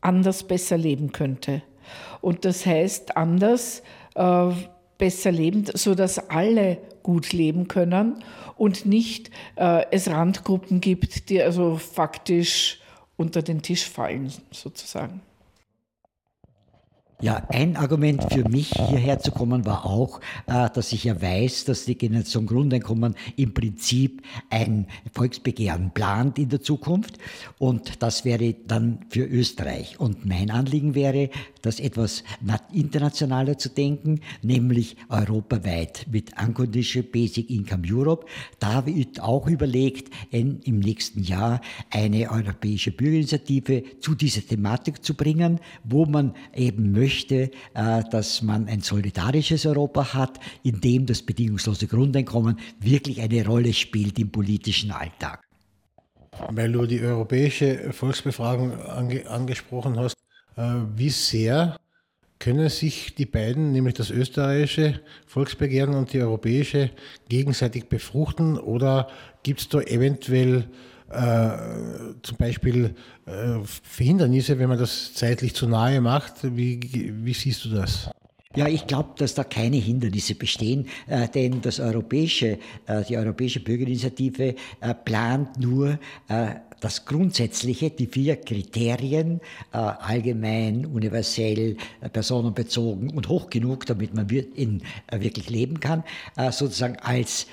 [0.01, 1.63] anders besser leben könnte?
[2.21, 3.81] Und das heißt anders,
[4.15, 4.51] äh,
[4.97, 8.23] besser leben, sodass alle gut leben können
[8.57, 12.81] und nicht äh, es Randgruppen gibt, die also faktisch
[13.15, 15.21] unter den Tisch fallen, sozusagen.
[17.21, 21.65] Ja, ein Argument für mich hierher zu kommen war auch, äh, dass ich ja weiß,
[21.65, 27.17] dass die Generation Grundeinkommen im Prinzip ein Volksbegehren plant in der Zukunft
[27.57, 29.99] und das wäre dann für Österreich.
[29.99, 31.29] Und mein Anliegen wäre,
[31.61, 32.23] das etwas
[32.71, 38.27] internationaler zu denken, nämlich europaweit mit Unconditional Basic Income Europe.
[38.59, 45.59] Da wird auch überlegt, im nächsten Jahr eine europäische Bürgerinitiative zu dieser Thematik zu bringen,
[45.83, 51.23] wo man eben möchte, möchte, äh, dass man ein solidarisches Europa hat, in dem das
[51.23, 55.43] bedingungslose Grundeinkommen wirklich eine Rolle spielt im politischen Alltag.
[56.49, 60.17] Weil du die europäische Volksbefragung ange angesprochen hast,
[60.55, 60.61] äh,
[60.95, 61.77] wie sehr
[62.37, 66.91] können sich die beiden, nämlich das österreichische Volksbegehren und die europäische,
[67.27, 69.07] gegenseitig befruchten oder
[69.41, 70.65] gibt es da eventuell
[72.21, 72.95] zum Beispiel
[73.25, 76.55] äh, Verhindernisse, wenn man das zeitlich zu nahe macht?
[76.55, 78.09] Wie, wie siehst du das?
[78.55, 83.59] Ja, ich glaube, dass da keine Hindernisse bestehen, äh, denn das europäische, äh, die Europäische
[83.59, 89.39] Bürgerinitiative äh, plant nur äh, das Grundsätzliche, die vier Kriterien,
[89.71, 96.03] äh, allgemein, universell, äh, personenbezogen und hoch genug, damit man in, wirklich leben kann,
[96.51, 97.47] sozusagen als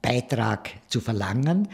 [0.00, 1.68] Beitrag zu verlangen.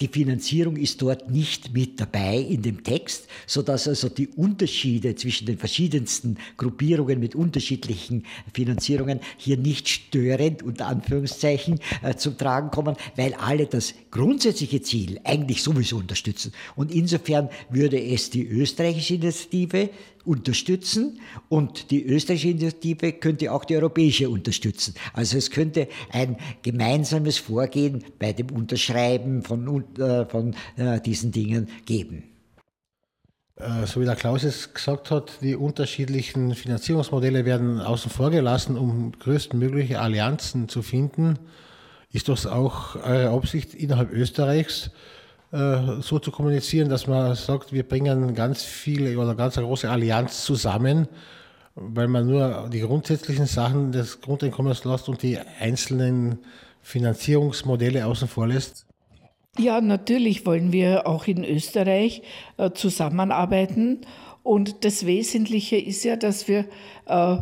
[0.00, 5.46] Die Finanzierung ist dort nicht mit dabei in dem Text, sodass also die Unterschiede zwischen
[5.46, 12.96] den verschiedensten Gruppierungen mit unterschiedlichen Finanzierungen hier nicht störend unter Anführungszeichen äh, zum Tragen kommen,
[13.16, 16.52] weil alle das grundsätzliche Ziel eigentlich sowieso unterstützen.
[16.76, 19.90] Und insofern würde es die österreichische Initiative
[20.30, 24.94] unterstützen und die österreichische Initiative könnte auch die europäische unterstützen.
[25.12, 31.68] Also es könnte ein gemeinsames Vorgehen bei dem Unterschreiben von, äh, von äh, diesen Dingen
[31.84, 32.22] geben.
[33.56, 38.78] Äh, so wie der Klaus es gesagt hat, die unterschiedlichen Finanzierungsmodelle werden außen vor gelassen,
[38.78, 41.40] um größtmögliche Allianzen zu finden.
[42.12, 44.92] Ist das auch eure Absicht innerhalb Österreichs,
[45.52, 50.44] so zu kommunizieren, dass man sagt, wir bringen ganz viele oder ganz eine große Allianz
[50.44, 51.08] zusammen,
[51.74, 56.38] weil man nur die grundsätzlichen Sachen des Grundeinkommens lässt und die einzelnen
[56.82, 58.86] Finanzierungsmodelle außen vor lässt?
[59.58, 62.22] Ja, natürlich wollen wir auch in Österreich
[62.56, 64.02] äh, zusammenarbeiten.
[64.42, 66.66] Und das Wesentliche ist ja, dass wir
[67.06, 67.36] äh,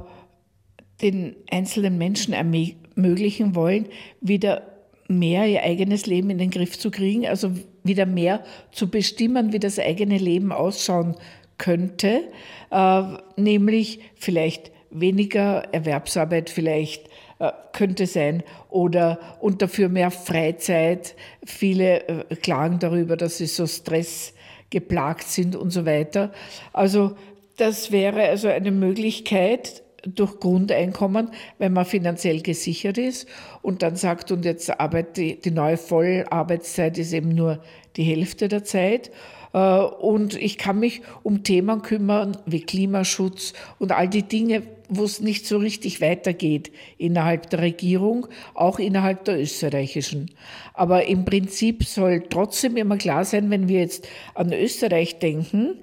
[1.02, 3.86] den einzelnen Menschen ermöglichen wollen,
[4.20, 4.62] wieder
[5.06, 7.52] mehr ihr eigenes Leben in den Griff zu kriegen, also
[7.88, 11.16] wieder mehr zu bestimmen, wie das eigene Leben ausschauen
[11.58, 12.22] könnte,
[12.70, 13.02] äh,
[13.36, 17.08] nämlich vielleicht weniger Erwerbsarbeit, vielleicht
[17.40, 21.14] äh, könnte sein, oder und dafür mehr Freizeit.
[21.44, 26.32] Viele äh, klagen darüber, dass sie so stressgeplagt sind und so weiter.
[26.72, 27.16] Also
[27.56, 33.28] das wäre also eine Möglichkeit, durch Grundeinkommen, wenn man finanziell gesichert ist
[33.62, 37.60] und dann sagt, und jetzt arbeitet die, die neue Vollarbeitszeit ist eben nur
[37.96, 39.10] die Hälfte der Zeit.
[39.52, 45.04] Äh, und ich kann mich um Themen kümmern wie Klimaschutz und all die Dinge, wo
[45.04, 50.30] es nicht so richtig weitergeht innerhalb der Regierung, auch innerhalb der österreichischen.
[50.72, 55.78] Aber im Prinzip soll trotzdem immer klar sein, wenn wir jetzt an Österreich denken,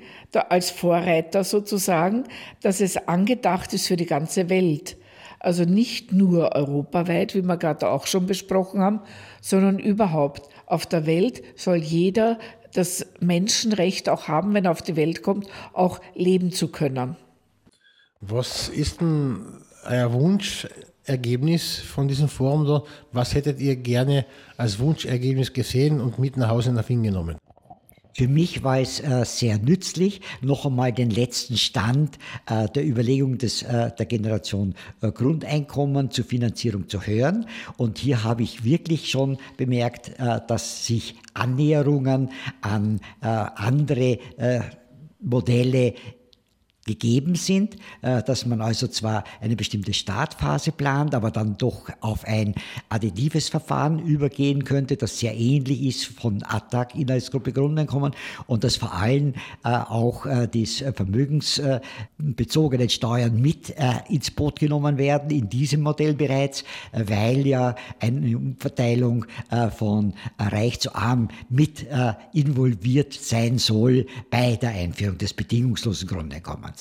[0.49, 2.25] als Vorreiter sozusagen,
[2.62, 4.97] dass es angedacht ist für die ganze Welt.
[5.39, 9.01] Also nicht nur europaweit, wie wir gerade auch schon besprochen haben,
[9.41, 10.49] sondern überhaupt.
[10.65, 12.39] Auf der Welt soll jeder
[12.78, 17.16] das Menschenrecht auch haben, wenn er auf die Welt kommt, auch leben zu können.
[18.22, 22.82] Was ist denn euer Wunschergebnis von diesem Forum?
[23.12, 24.26] Was hättet ihr gerne
[24.58, 27.38] als Wunschergebnis gesehen und mit nach Hause nach Wien genommen?
[28.17, 33.38] Für mich war es äh, sehr nützlich, noch einmal den letzten Stand äh, der Überlegung
[33.38, 37.45] des, äh, der Generation äh, Grundeinkommen zur Finanzierung zu hören.
[37.75, 42.30] Und hier habe ich wirklich schon bemerkt, äh, dass sich Annäherungen
[42.62, 44.19] an äh, andere
[45.19, 45.95] Modelle
[46.86, 52.24] gegeben sind, äh, dass man also zwar eine bestimmte Startphase plant, aber dann doch auf
[52.26, 52.54] ein
[52.89, 58.13] additives Verfahren übergehen könnte, das sehr ähnlich ist von ATTAC Inhaltsgruppe Grundeinkommen
[58.45, 63.74] und dass vor allem äh, auch äh, die vermögensbezogenen Steuern mit
[64.10, 69.26] ins Boot genommen werden in diesem Modell bereits, weil ja eine Umverteilung
[69.76, 71.88] von reich zu arm mit
[72.34, 76.75] involviert sein soll bei der Einführung des bedingungslosen Grundeinkommens.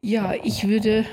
[0.00, 1.04] Ja, ich würde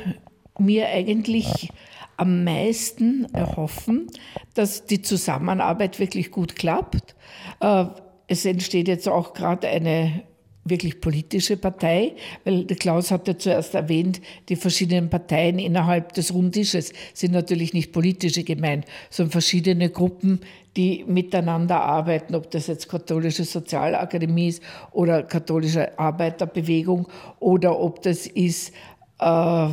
[0.60, 1.69] mir eigentlich
[2.17, 4.08] am meisten erhoffen,
[4.54, 7.15] dass die Zusammenarbeit wirklich gut klappt.
[7.60, 7.86] Äh,
[8.28, 10.24] es entsteht jetzt auch gerade eine
[10.65, 16.91] wirklich politische Partei, weil der Klaus hatte zuerst erwähnt, die verschiedenen Parteien innerhalb des Rundtisches
[17.13, 20.41] sind natürlich nicht politische gemeint, sondern verschiedene Gruppen,
[20.75, 27.08] die miteinander arbeiten, ob das jetzt katholische Sozialakademie ist oder katholische Arbeiterbewegung
[27.39, 28.73] oder ob das ist
[29.19, 29.67] äh,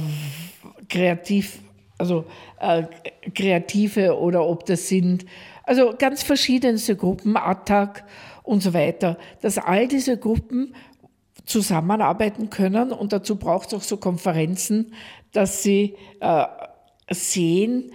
[0.89, 1.59] kreativ,
[1.97, 2.27] also
[2.61, 2.85] äh,
[3.35, 5.25] Kreative oder ob das sind,
[5.65, 8.05] also ganz verschiedenste Gruppen, Attac
[8.43, 10.75] und so weiter, dass all diese Gruppen
[11.45, 14.93] zusammenarbeiten können und dazu braucht es auch so Konferenzen,
[15.33, 16.45] dass sie äh,
[17.11, 17.93] sehen,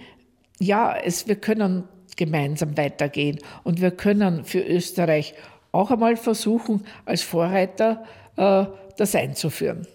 [0.58, 1.84] ja, es, wir können
[2.16, 5.34] gemeinsam weitergehen und wir können für Österreich
[5.72, 8.04] auch einmal versuchen, als Vorreiter
[8.36, 9.86] äh, das einzuführen.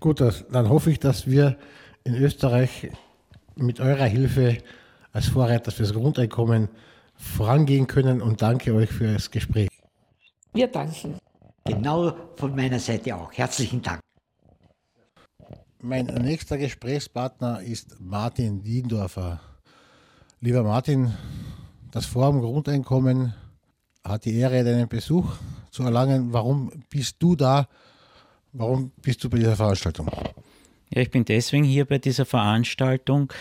[0.00, 1.56] Gut, dann hoffe ich, dass wir
[2.04, 2.90] in Österreich
[3.56, 4.58] mit eurer Hilfe
[5.12, 6.68] als Vorreiter fürs Grundeinkommen
[7.16, 9.68] vorangehen können und danke euch für das Gespräch.
[10.52, 11.18] Wir danken.
[11.64, 13.32] Genau von meiner Seite auch.
[13.32, 14.00] Herzlichen Dank.
[15.82, 19.40] Mein nächster Gesprächspartner ist Martin Diendorfer.
[20.40, 21.14] Lieber Martin,
[21.90, 23.34] das Forum Grundeinkommen
[24.04, 25.36] hat die Ehre, deinen Besuch
[25.70, 26.32] zu erlangen.
[26.32, 27.68] Warum bist du da?
[28.52, 30.08] Warum bist du bei dieser Veranstaltung?
[30.90, 33.32] Ja, ich bin deswegen hier bei dieser Veranstaltung,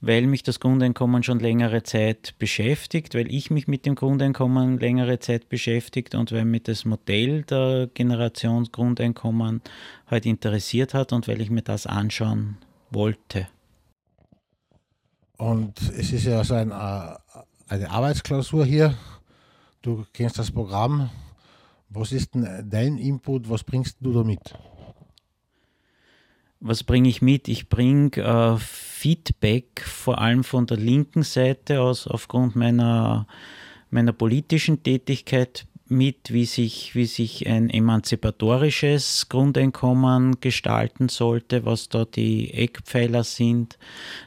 [0.00, 5.18] weil mich das Grundeinkommen schon längere Zeit beschäftigt, weil ich mich mit dem Grundeinkommen längere
[5.18, 9.62] Zeit beschäftigt und weil mich das Modell der Generationsgrundeinkommen
[10.06, 12.58] halt interessiert hat und weil ich mir das anschauen
[12.90, 13.48] wollte.
[15.38, 17.16] Und es ist ja so ein, äh,
[17.68, 18.94] eine Arbeitsklausur hier.
[19.82, 21.10] Du kennst das Programm.
[21.88, 23.48] Was ist denn dein Input?
[23.48, 24.54] Was bringst du da mit?
[26.60, 27.48] Was bringe ich mit?
[27.48, 33.26] Ich bringe äh, Feedback vor allem von der linken Seite aus, aufgrund meiner,
[33.90, 42.04] meiner politischen Tätigkeit mit, wie sich, wie sich ein emanzipatorisches Grundeinkommen gestalten sollte, was da
[42.04, 43.78] die Eckpfeiler sind.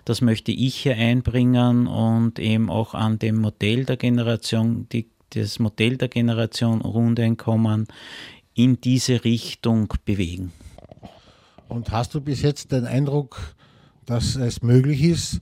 [0.06, 5.60] Das möchte ich hier einbringen und eben auch an dem Modell der Generation, die, das
[5.60, 7.88] Modell der Generation Grundeinkommen
[8.54, 10.54] in diese Richtung bewegen.
[11.70, 13.38] Und hast du bis jetzt den Eindruck,
[14.06, 15.40] dass es möglich ist,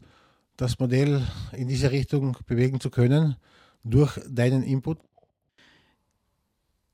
[0.58, 3.38] das Modell in diese Richtung bewegen zu können
[3.84, 4.98] durch deinen Input?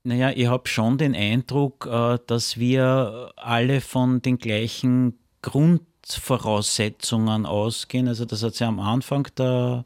[0.04, 8.08] Naja, ich habe schon den Eindruck, äh, dass wir alle von den gleichen Grundvoraussetzungen ausgehen.
[8.08, 9.84] Also das hat sich am Anfang der,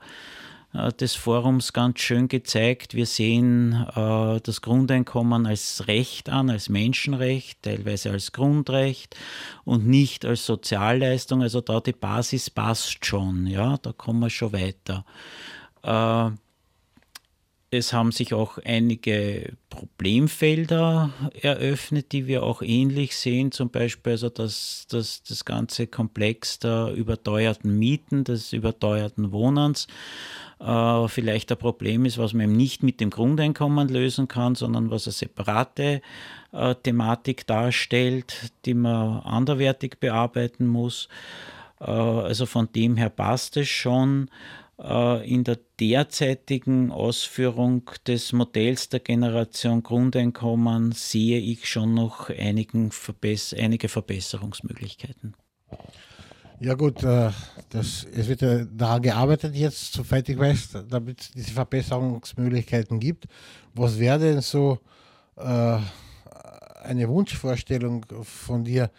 [1.00, 2.94] des Forums ganz schön gezeigt.
[2.94, 9.16] Wir sehen äh, das Grundeinkommen als Recht an, als Menschenrecht, teilweise als Grundrecht
[9.66, 11.42] und nicht als Sozialleistung.
[11.42, 15.06] Also da die Basis passt schon, ja, da kommen wir schon weiter
[17.70, 21.12] es haben sich auch einige Problemfelder
[21.42, 26.94] eröffnet, die wir auch ähnlich sehen, zum Beispiel also das, das, das ganze Komplex der
[26.96, 29.88] überteuerten Mieten, des überteuerten Wohnens.
[30.60, 34.90] Äh, vielleicht ein Problem ist, was man eben nicht mit dem Grundeinkommen lösen kann, sondern
[34.90, 36.02] was eine separate
[36.52, 41.10] äh, Thematik darstellt, die man anderwertig bearbeiten muss.
[41.80, 44.30] Äh, also von dem her passt es schon.
[44.80, 52.30] In der derzeitigen Ausführung des Modells der Generation Grundeinkommen sehe ich schon noch
[52.92, 55.34] Verbess einige Verbesserungsmöglichkeiten.
[56.60, 57.30] Ja gut, äh,
[57.70, 63.28] das, es wird ja daran gearbeitet jetzt, soweit ich weiß, damit es diese Verbesserungsmöglichkeiten gibt.
[63.76, 64.80] Was wäre denn so
[65.36, 65.78] äh,
[66.84, 68.90] eine Wunschvorstellung von dir?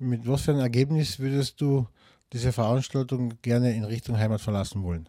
[0.00, 1.86] Mit was für ein Ergebnis würdest du
[2.32, 5.06] diese Veranstaltung gerne in Richtung Heimat verlassen wollen?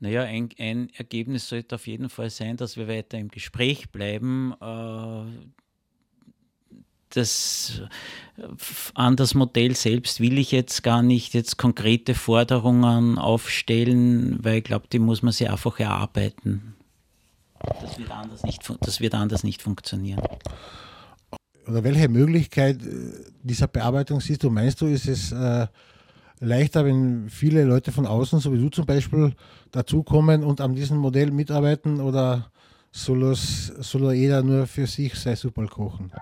[0.00, 4.52] Naja, ein, ein Ergebnis sollte auf jeden Fall sein, dass wir weiter im Gespräch bleiben.
[4.60, 5.24] Äh,
[7.16, 7.82] das,
[8.94, 14.64] an das Modell selbst will ich jetzt gar nicht jetzt konkrete Forderungen aufstellen, weil ich
[14.64, 16.74] glaube, die muss man sich einfach erarbeiten.
[17.80, 20.22] Das wird anders nicht, das wird anders nicht funktionieren
[21.68, 24.50] oder welche Möglichkeit äh, dieser Bearbeitung siehst du?
[24.50, 25.66] Meinst du, ist es äh,
[26.40, 29.34] leichter, wenn viele Leute von außen, so wie du zum Beispiel,
[29.72, 32.50] dazukommen und an diesem Modell mitarbeiten oder
[32.92, 36.12] soll, es, soll jeder nur für sich sein Suppel kochen?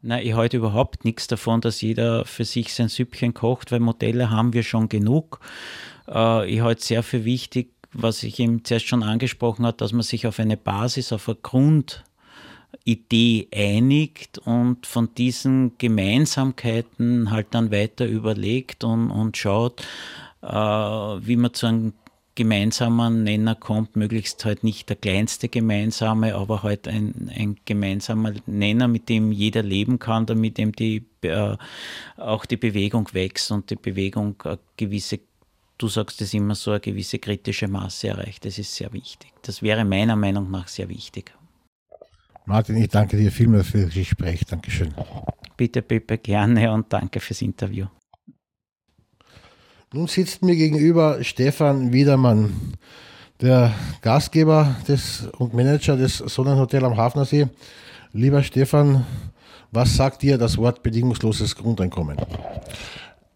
[0.00, 4.30] Nein, ich halte überhaupt nichts davon, dass jeder für sich sein Süppchen kocht, weil Modelle
[4.30, 5.40] haben wir schon genug.
[6.06, 10.02] Äh, ich halte sehr für wichtig, was ich eben zuerst schon angesprochen habe, dass man
[10.02, 12.04] sich auf eine Basis, auf eine Grund
[12.84, 19.82] Idee einigt und von diesen Gemeinsamkeiten halt dann weiter überlegt und, und schaut,
[20.42, 21.92] äh, wie man zu einem
[22.38, 28.86] gemeinsamen Nenner kommt, möglichst halt nicht der kleinste gemeinsame, aber halt ein, ein gemeinsamer Nenner,
[28.86, 31.56] mit dem jeder leben kann, damit dem die, äh,
[32.16, 35.18] auch die Bewegung wächst und die Bewegung eine gewisse,
[35.78, 38.44] du sagst es immer so, eine gewisse kritische Masse erreicht.
[38.44, 39.32] Das ist sehr wichtig.
[39.42, 41.34] Das wäre meiner Meinung nach sehr wichtig.
[42.46, 44.46] Martin, ich danke dir vielmals für das Gespräch.
[44.46, 44.94] Dankeschön.
[45.56, 47.86] Bitte, Pepe, gerne und danke fürs Interview.
[49.90, 52.52] Nun sitzt mir gegenüber Stefan Wiedermann,
[53.40, 53.72] der
[54.02, 57.48] Gastgeber des und Manager des Sonnenhotel am Hafnersee.
[58.12, 59.06] Lieber Stefan,
[59.72, 62.18] was sagt dir das Wort bedingungsloses Grundeinkommen?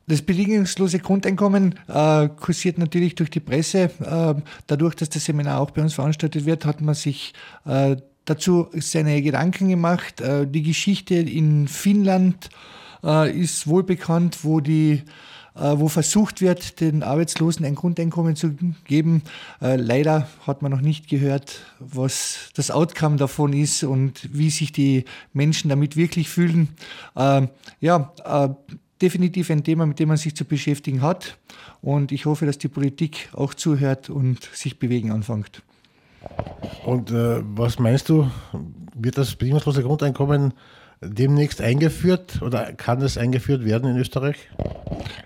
[0.06, 3.90] Das bedingungslose Grundeinkommen äh, kursiert natürlich durch die Presse.
[4.04, 4.34] Äh,
[4.66, 7.32] dadurch, dass das Seminar auch bei uns veranstaltet wird, hat man sich
[7.64, 10.20] äh, dazu seine Gedanken gemacht.
[10.20, 12.50] Äh, die Geschichte in Finnland
[13.02, 15.02] äh, ist wohl bekannt, wo die
[15.54, 19.22] wo versucht wird, den Arbeitslosen ein Grundeinkommen zu geben.
[19.60, 25.04] Leider hat man noch nicht gehört, was das Outcome davon ist und wie sich die
[25.32, 26.68] Menschen damit wirklich fühlen.
[27.80, 28.12] Ja,
[29.02, 31.36] definitiv ein Thema, mit dem man sich zu beschäftigen hat.
[31.82, 35.62] Und ich hoffe, dass die Politik auch zuhört und sich bewegen anfängt.
[36.86, 38.30] Und äh, was meinst du,
[38.94, 40.54] wird das bedingungslose Grundeinkommen
[41.02, 44.36] demnächst eingeführt oder kann es eingeführt werden in Österreich?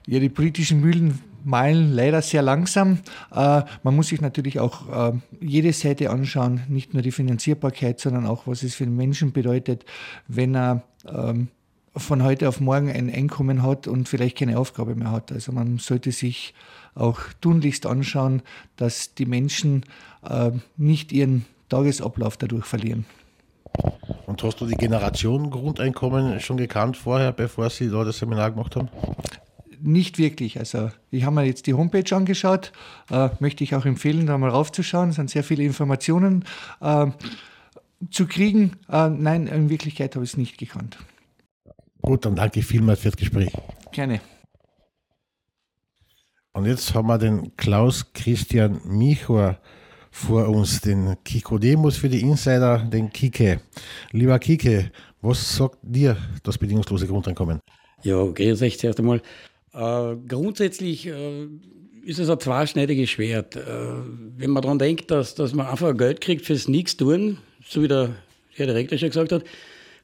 [0.06, 2.98] Ja, die politischen Mühlen malen leider sehr langsam.
[3.32, 8.26] Äh, man muss sich natürlich auch äh, jede Seite anschauen, nicht nur die Finanzierbarkeit, sondern
[8.26, 9.84] auch, was es für den Menschen bedeutet,
[10.26, 11.48] wenn er ähm,
[11.96, 15.32] von heute auf morgen ein Einkommen hat und vielleicht keine Aufgabe mehr hat.
[15.32, 16.52] Also man sollte sich
[16.94, 18.42] auch tunlichst anschauen,
[18.76, 19.84] dass die Menschen
[20.28, 23.06] äh, nicht ihren Tagesablauf dadurch verlieren.
[24.26, 28.76] Und hast du die Generation Grundeinkommen schon gekannt vorher, bevor Sie da das Seminar gemacht
[28.76, 28.88] haben?
[29.80, 30.58] nicht wirklich.
[30.58, 32.72] Also ich habe mir jetzt die Homepage angeschaut,
[33.10, 35.10] äh, möchte ich auch empfehlen, da mal raufzuschauen.
[35.10, 36.44] Es sind sehr viele Informationen
[36.80, 37.06] äh,
[38.10, 38.72] zu kriegen.
[38.90, 40.98] Äh, nein, in Wirklichkeit habe ich es nicht gekannt.
[42.02, 43.52] Gut, dann danke ich vielmals fürs Gespräch.
[43.92, 44.20] Gerne.
[46.52, 49.58] Und jetzt haben wir den Klaus Christian Michor
[50.16, 53.60] vor uns, den Kikodemus für die Insider, den Kike.
[54.12, 54.90] Lieber Kike,
[55.20, 57.60] was sagt dir das bedingungslose Grundeinkommen?
[58.02, 59.20] Ja, grüß euch zuerst einmal.
[59.74, 61.46] Äh, grundsätzlich äh,
[62.06, 63.56] ist es ein zweischneidiges Schwert.
[63.56, 63.60] Äh,
[64.38, 68.14] wenn man daran denkt, dass, dass man einfach Geld kriegt fürs Nichtstun, so wie der
[68.54, 69.44] Herr Direktor schon gesagt hat,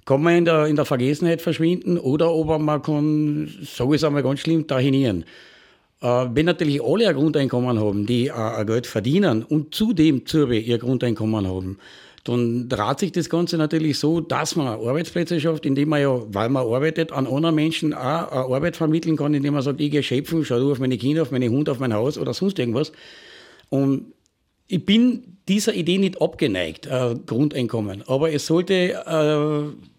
[0.05, 4.23] kann man in der, in der Vergessenheit verschwinden oder aber man kann, so ist einmal
[4.23, 5.25] ganz schlimm, dahinieren.
[6.03, 10.78] Äh, wenn natürlich alle ein Grundeinkommen haben, die äh, Geld verdienen und zudem zur ihr
[10.78, 11.78] Grundeinkommen haben,
[12.24, 16.48] dann dreht sich das Ganze natürlich so, dass man Arbeitsplätze schafft, indem man ja, weil
[16.50, 20.44] man arbeitet, an anderen Menschen auch Arbeit vermitteln kann, indem man sagt, ich gehe schöpfen,
[20.44, 22.92] schau du auf meine Kinder, auf meine Hunde, auf mein Haus oder sonst irgendwas.
[23.70, 24.12] Und
[24.68, 29.91] ich bin dieser Idee nicht abgeneigt, äh, Grundeinkommen, aber es sollte äh,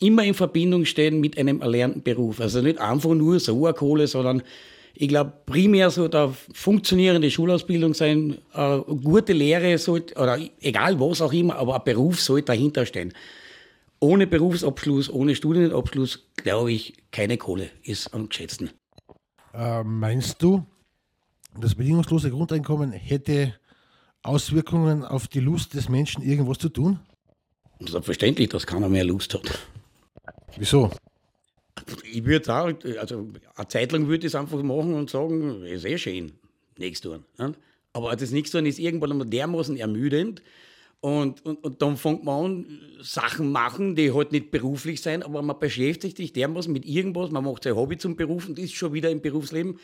[0.00, 2.40] immer in Verbindung stehen mit einem erlernten Beruf.
[2.40, 4.42] Also nicht einfach nur so eine Kohle, sondern
[4.94, 11.20] ich glaube, primär so da funktionierende Schulausbildung sein, äh, gute Lehre sollte, oder egal was
[11.20, 13.12] auch immer, aber ein Beruf sollte dahinter stehen.
[13.98, 18.70] Ohne Berufsabschluss, ohne Studienabschluss, glaube ich, keine Kohle ist am geschätzten.
[19.52, 20.64] Äh, meinst du,
[21.58, 23.54] das bedingungslose Grundeinkommen hätte
[24.22, 27.00] Auswirkungen auf die Lust des Menschen, irgendwas zu tun?
[27.80, 29.58] Selbstverständlich, dass keiner mehr Lust hat.
[30.56, 30.90] Wieso?
[32.04, 35.84] Ich würde sagen, also eine Zeit lang würde ich es einfach machen und sagen, ist
[35.84, 36.32] eh schön,
[36.78, 37.24] nichts tun.
[37.38, 37.54] Ne?
[37.92, 40.42] Aber das nichts tun ist irgendwann einmal dermaßen ermüdend.
[41.00, 45.42] Und, und, und dann fängt man an, Sachen machen, die halt nicht beruflich sein, aber
[45.42, 48.94] man beschäftigt sich dermaßen mit irgendwas, man macht sein Hobby zum Beruf und ist schon
[48.94, 49.78] wieder im Berufsleben.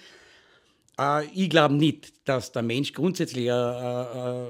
[0.98, 4.46] Äh, ich glaube nicht, dass der Mensch grundsätzlich ein,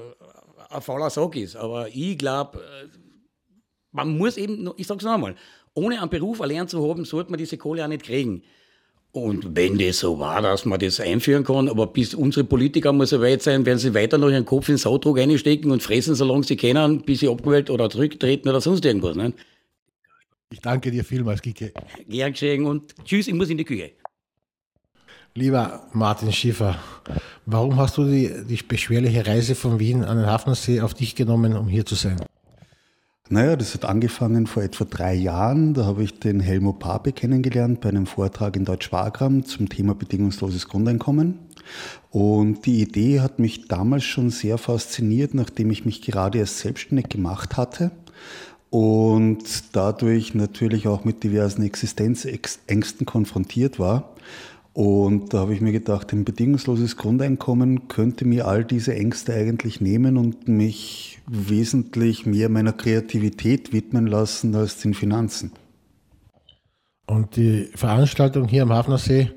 [0.69, 2.87] ein fauler Sack ist, aber ich glaube, äh,
[3.91, 5.35] man muss eben, ich sage es nochmal,
[5.73, 8.43] ohne einen Beruf erlernt zu haben, sollte man diese Kohle auch nicht kriegen.
[9.13, 13.05] Und wenn das so war, dass man das einführen kann, aber bis unsere Politiker mal
[13.05, 16.15] so weit sein, werden sie weiter noch ihren Kopf in den Saudruck einstecken und fressen,
[16.15, 19.17] solange sie können, bis sie abgewählt oder zurücktreten oder sonst irgendwas.
[19.17, 19.33] Ne?
[20.49, 21.73] Ich danke dir vielmals, Kike.
[22.07, 23.91] Gern geschehen und tschüss, ich muss in die Küche.
[25.33, 26.77] Lieber Martin Schiffer,
[27.45, 31.55] warum hast du die, die beschwerliche Reise von Wien an den Hafnersee auf dich genommen,
[31.55, 32.21] um hier zu sein?
[33.31, 35.73] Naja, das hat angefangen vor etwa drei Jahren.
[35.73, 40.67] Da habe ich den Helmo Pape kennengelernt bei einem Vortrag in Deutsch-Wagram zum Thema bedingungsloses
[40.67, 41.39] Grundeinkommen.
[42.09, 47.07] Und die Idee hat mich damals schon sehr fasziniert, nachdem ich mich gerade erst selbstständig
[47.07, 47.91] gemacht hatte
[48.69, 54.13] und dadurch natürlich auch mit diversen Existenzängsten konfrontiert war.
[54.73, 59.81] Und da habe ich mir gedacht, ein bedingungsloses Grundeinkommen könnte mir all diese Ängste eigentlich
[59.81, 65.51] nehmen und mich wesentlich mehr meiner Kreativität widmen lassen als den Finanzen.
[67.05, 69.31] Und die Veranstaltung hier am Hafnersee,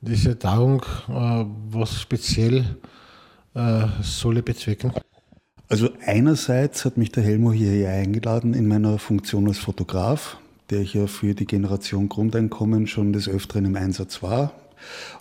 [0.00, 2.76] diese Tagung, äh, was speziell
[3.54, 4.92] äh, soll bezwecken?
[5.68, 10.38] Also einerseits hat mich der Helmo hierher eingeladen in meiner Funktion als Fotograf,
[10.70, 14.52] der ich ja für die Generation Grundeinkommen schon des Öfteren im Einsatz war,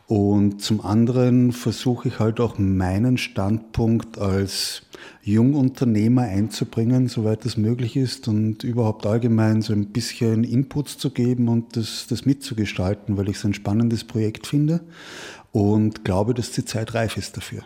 [0.07, 4.83] und zum anderen versuche ich halt auch meinen Standpunkt als
[5.23, 11.47] Jungunternehmer einzubringen, soweit das möglich ist und überhaupt allgemein so ein bisschen Inputs zu geben
[11.47, 14.81] und das, das mitzugestalten, weil ich es ein spannendes Projekt finde
[15.51, 17.63] und glaube, dass die Zeit reif ist dafür.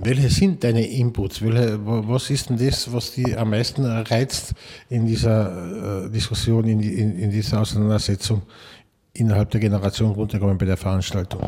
[0.00, 1.42] Welche sind deine Inputs?
[1.42, 4.54] Welche, was ist denn das, was dich am meisten reizt
[4.88, 8.42] in dieser äh, Diskussion, in, in, in dieser Auseinandersetzung
[9.14, 11.40] innerhalb der Generation runterkommen bei der Veranstaltung?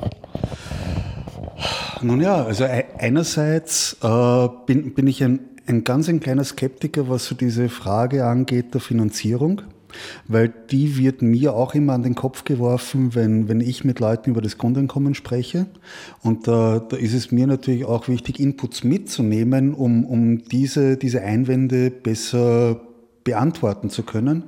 [2.02, 7.26] Nun ja, also einerseits äh, bin, bin ich ein, ein ganz ein kleiner Skeptiker, was
[7.26, 9.62] so diese Frage angeht der Finanzierung,
[10.26, 14.30] weil die wird mir auch immer an den Kopf geworfen, wenn, wenn ich mit Leuten
[14.30, 15.66] über das Grundeinkommen spreche.
[16.22, 21.22] Und da, da ist es mir natürlich auch wichtig, Inputs mitzunehmen, um, um diese, diese
[21.22, 22.80] Einwände besser
[23.22, 24.44] beantworten zu können.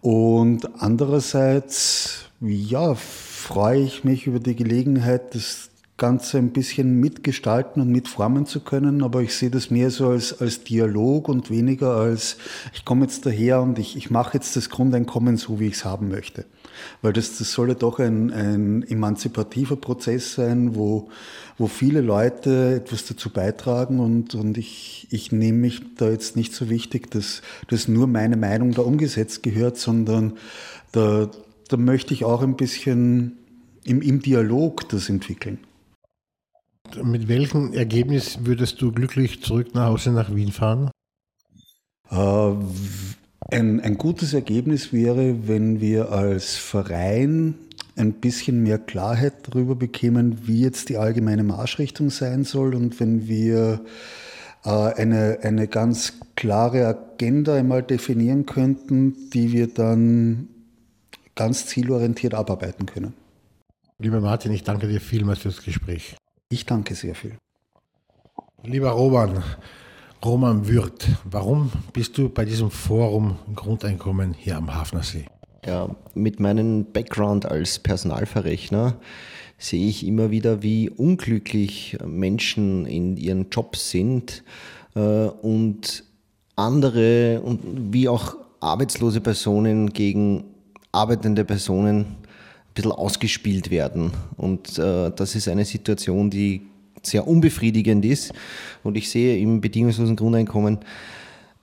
[0.00, 7.90] Und andererseits ja, freue ich mich über die Gelegenheit, das Ganze ein bisschen mitgestalten und
[7.90, 12.36] mitformen zu können, aber ich sehe das mehr so als, als Dialog und weniger als,
[12.72, 15.84] ich komme jetzt daher und ich, ich mache jetzt das Grundeinkommen so, wie ich es
[15.84, 16.44] haben möchte.
[17.02, 21.08] Weil das, das soll ja doch ein, ein emanzipativer Prozess sein, wo,
[21.58, 26.54] wo viele Leute etwas dazu beitragen und, und ich, ich nehme mich da jetzt nicht
[26.54, 30.34] so wichtig, dass, dass nur meine Meinung da umgesetzt gehört, sondern
[30.92, 31.28] da,
[31.68, 33.38] da möchte ich auch ein bisschen
[33.84, 35.58] im, im Dialog das entwickeln.
[37.02, 40.90] Mit welchem Ergebnis würdest du glücklich zurück nach Hause nach Wien fahren?
[42.10, 42.52] Äh,
[43.50, 47.54] ein, ein gutes Ergebnis wäre, wenn wir als Verein
[47.96, 53.26] ein bisschen mehr Klarheit darüber bekämen, wie jetzt die allgemeine Marschrichtung sein soll und wenn
[53.28, 53.80] wir
[54.64, 60.48] äh, eine, eine ganz klare Agenda einmal definieren könnten, die wir dann
[61.38, 63.14] ganz zielorientiert abarbeiten können.
[64.00, 66.16] Lieber Martin, ich danke dir vielmals fürs Gespräch.
[66.50, 67.38] Ich danke sehr viel.
[68.64, 69.44] Lieber Roman,
[70.24, 75.26] Roman Würth, warum bist du bei diesem Forum Grundeinkommen hier am Hafnersee?
[75.64, 78.96] Ja, mit meinem Background als Personalverrechner
[79.58, 84.42] sehe ich immer wieder, wie unglücklich Menschen in ihren Jobs sind
[84.96, 86.02] äh, und
[86.56, 90.57] andere und wie auch arbeitslose Personen gegen
[90.98, 92.16] arbeitende Personen
[92.78, 94.12] bisschen ausgespielt werden.
[94.36, 96.62] Und äh, das ist eine Situation, die
[97.02, 98.32] sehr unbefriedigend ist.
[98.84, 100.78] Und ich sehe im bedingungslosen Grundeinkommen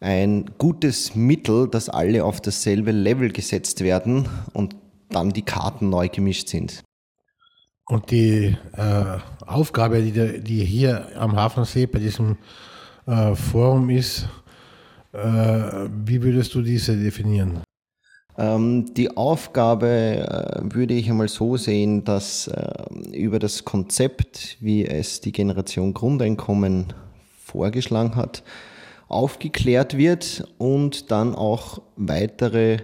[0.02, 4.76] ein gutes Mittel, dass alle auf dasselbe Level gesetzt werden und
[5.10, 6.84] dann die Karten neu gemischt sind.
[7.88, 12.38] Und die äh, Aufgabe, die, die, hier am Hafnersee bei diesem
[13.06, 14.28] äh, Forum ist,
[15.14, 17.62] äh, wie würdest du diese definieren?
[18.38, 22.84] Ähm, die Aufgabe äh, würde ich einmal so sehen, dass äh,
[23.14, 26.94] über das Konzept, wie es die Generation Grundeinkommen
[27.44, 28.44] vorgeschlagen hat,
[29.08, 32.80] aufgeklärt wird und dann auch weitere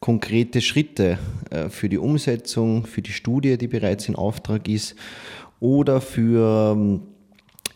[0.00, 1.18] konkrete Schritte
[1.50, 4.96] äh, für die Umsetzung, für die Studie, die bereits in Auftrag ist,
[5.60, 7.00] oder für ähm,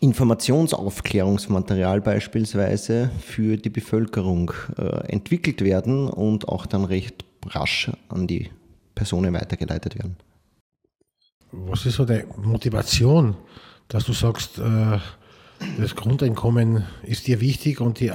[0.01, 8.51] Informationsaufklärungsmaterial beispielsweise für die Bevölkerung äh, entwickelt werden und auch dann recht rasch an die
[8.94, 10.16] Personen weitergeleitet werden.
[11.51, 13.36] Was ist so die Motivation,
[13.88, 14.99] dass du sagst, äh,
[15.78, 18.12] das Grundeinkommen ist dir wichtig und die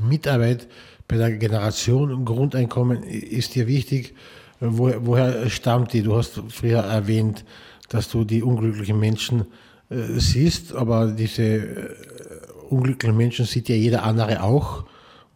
[0.00, 0.68] Mitarbeit
[1.08, 4.14] bei der Generation Grundeinkommen ist dir wichtig?
[4.60, 6.02] woher stammt die?
[6.02, 7.44] Du hast früher erwähnt,
[7.88, 9.46] dass du die unglücklichen Menschen
[9.90, 11.94] äh, siehst, aber diese äh,
[12.70, 14.84] unglücklichen Menschen sieht ja jeder andere auch.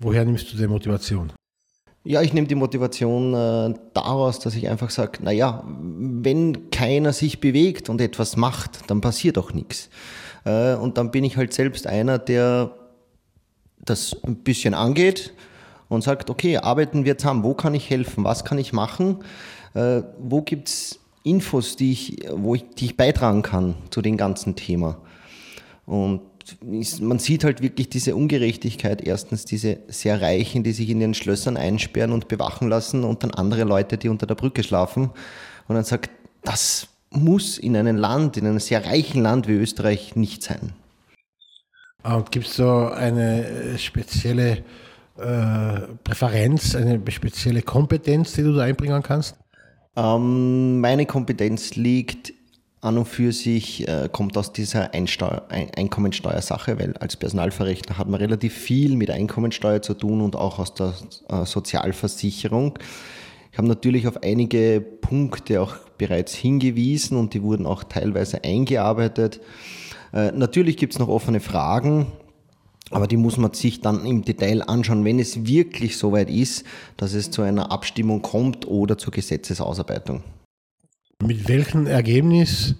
[0.00, 1.32] Woher nimmst du die Motivation?
[2.04, 7.40] Ja, ich nehme die Motivation äh, daraus, dass ich einfach sage, naja, wenn keiner sich
[7.40, 9.90] bewegt und etwas macht, dann passiert auch nichts.
[10.44, 12.74] Äh, und dann bin ich halt selbst einer, der
[13.84, 15.34] das ein bisschen angeht
[15.88, 19.18] und sagt, okay, arbeiten wir zusammen, wo kann ich helfen, was kann ich machen,
[19.74, 24.16] äh, wo gibt es Infos, die ich, wo ich, die ich beitragen kann zu dem
[24.16, 25.00] ganzen Thema.
[25.86, 26.22] Und
[27.00, 29.02] man sieht halt wirklich diese Ungerechtigkeit.
[29.02, 33.32] Erstens diese sehr Reichen, die sich in ihren Schlössern einsperren und bewachen lassen und dann
[33.32, 35.10] andere Leute, die unter der Brücke schlafen.
[35.66, 36.10] Und dann sagt,
[36.42, 40.72] das muss in einem Land, in einem sehr reichen Land wie Österreich nicht sein.
[42.30, 44.64] Gibt es so eine spezielle
[45.18, 49.36] äh, Präferenz, eine spezielle Kompetenz, die du da einbringen kannst?
[49.98, 52.32] Ähm, meine Kompetenz liegt
[52.80, 58.08] an und für sich, äh, kommt aus dieser Einsteuer, Ein Einkommensteuersache, weil als Personalverrechner hat
[58.08, 60.94] man relativ viel mit Einkommensteuer zu tun und auch aus der
[61.28, 62.78] äh, Sozialversicherung.
[63.50, 69.40] Ich habe natürlich auf einige Punkte auch bereits hingewiesen und die wurden auch teilweise eingearbeitet.
[70.12, 72.06] Äh, natürlich gibt es noch offene Fragen,
[72.90, 76.64] aber die muss man sich dann im Detail anschauen, wenn es wirklich soweit ist,
[76.96, 80.22] dass es zu einer Abstimmung kommt oder zur Gesetzesausarbeitung.
[81.22, 82.76] Mit welchem Ergebnis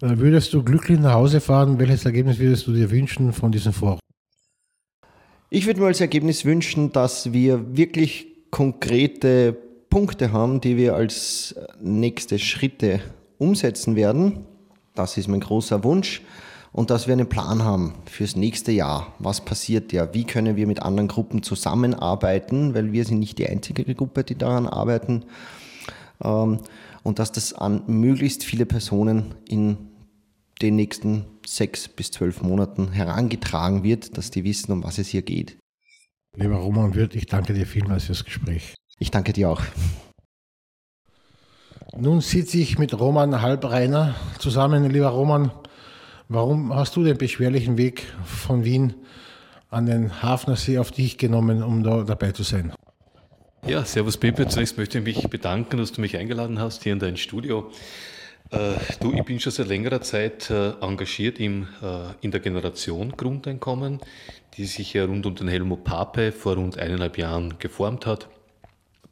[0.00, 1.78] äh, würdest du glücklich nach Hause fahren?
[1.78, 3.98] Welches Ergebnis würdest du dir wünschen von diesem Forum?
[5.50, 9.54] Ich würde mir als Ergebnis wünschen, dass wir wirklich konkrete
[9.90, 13.00] Punkte haben, die wir als nächste Schritte
[13.36, 14.46] umsetzen werden.
[14.94, 16.22] Das ist mein großer Wunsch
[16.72, 19.14] und dass wir einen Plan haben fürs nächste Jahr.
[19.18, 20.12] Was passiert ja?
[20.14, 22.74] Wie können wir mit anderen Gruppen zusammenarbeiten?
[22.74, 25.24] Weil wir sind nicht die einzige Gruppe, die daran arbeiten.
[26.24, 26.60] Ähm,
[27.02, 29.76] und dass das an möglichst viele Personen in
[30.62, 35.22] den nächsten sechs bis zwölf Monaten herangetragen wird, dass die wissen, um was es hier
[35.22, 35.58] geht.
[36.36, 38.74] Lieber Roman Wirth, ich danke dir vielmals fürs Gespräch.
[38.98, 39.60] Ich danke dir auch.
[41.94, 44.88] Nun sitze ich mit Roman Halbreiner zusammen.
[44.88, 45.50] Lieber Roman,
[46.34, 48.94] Warum hast du den beschwerlichen Weg von Wien
[49.68, 52.72] an den Hafnersee auf dich genommen, um da dabei zu sein?
[53.66, 54.48] Ja, Servus Pepe.
[54.48, 57.70] Zunächst möchte ich mich bedanken, dass du mich eingeladen hast hier in dein Studio.
[58.50, 63.12] Äh, du, ich bin schon seit längerer Zeit äh, engagiert im, äh, in der Generation
[63.12, 64.00] Grundeinkommen,
[64.56, 68.28] die sich ja rund um den Helmut Pape vor rund eineinhalb Jahren geformt hat,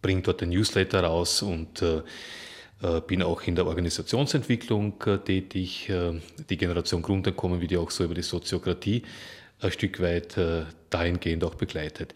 [0.00, 1.84] bringt dort ein Newsletter raus und
[3.06, 5.88] bin auch in der Organisationsentwicklung äh, tätig.
[5.88, 9.02] Äh, die Generation Grundeinkommen wird ja auch so über die Soziokratie
[9.60, 10.38] ein Stück weit
[10.88, 12.14] dahingehend auch begleitet.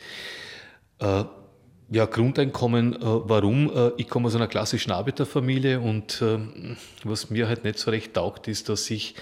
[0.98, 3.70] Ja, Grundeinkommen, warum?
[3.98, 6.24] Ich komme aus einer klassischen Arbeiterfamilie und
[7.04, 9.14] was mir halt nicht so recht taugt, ist, dass ich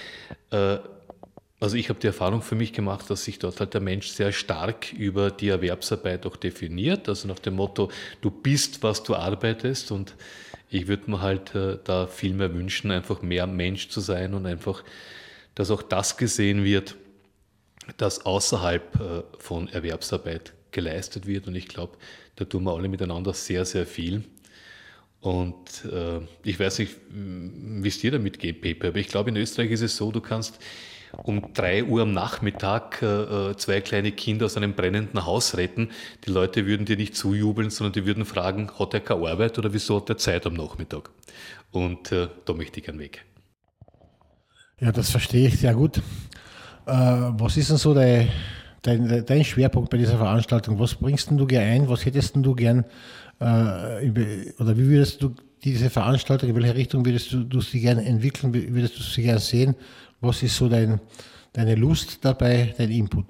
[1.62, 4.32] also ich habe die Erfahrung für mich gemacht, dass sich dort halt der Mensch sehr
[4.32, 7.08] stark über die Erwerbsarbeit auch definiert.
[7.08, 7.88] Also nach dem Motto,
[8.20, 9.92] du bist, was du arbeitest.
[9.92, 10.16] Und
[10.72, 14.46] ich würde mir halt äh, da viel mehr wünschen, einfach mehr Mensch zu sein und
[14.46, 14.82] einfach,
[15.54, 16.96] dass auch das gesehen wird,
[17.98, 21.46] das außerhalb äh, von Erwerbsarbeit geleistet wird.
[21.46, 21.98] Und ich glaube,
[22.36, 24.24] da tun wir alle miteinander sehr, sehr viel.
[25.20, 29.36] Und äh, ich weiß nicht, wie es dir damit geht, Pepe, aber ich glaube, in
[29.36, 30.58] Österreich ist es so, du kannst
[31.24, 35.90] um drei Uhr am Nachmittag äh, äh, zwei kleine Kinder aus einem brennenden Haus retten.
[36.26, 39.72] Die Leute würden dir nicht zujubeln, sondern die würden fragen, hat er keine Arbeit oder
[39.72, 41.10] wieso hat er Zeit am Nachmittag?
[41.70, 43.24] Und äh, da möchte ich gern weg.
[44.80, 45.98] Ja, das verstehe ich sehr gut.
[46.86, 48.28] Äh, was ist denn so dein,
[48.82, 50.78] dein, dein, Schwerpunkt bei dieser Veranstaltung?
[50.78, 51.88] Was bringst denn du gerne ein?
[51.88, 52.84] Was hättest denn du gern,
[53.38, 54.10] äh,
[54.58, 58.52] oder wie würdest du diese Veranstaltung, in welche Richtung würdest du, du sie gerne entwickeln,
[58.52, 59.76] würdest du sie gerne sehen?
[60.22, 61.00] Was ist so dein,
[61.52, 63.26] deine Lust dabei, dein Input?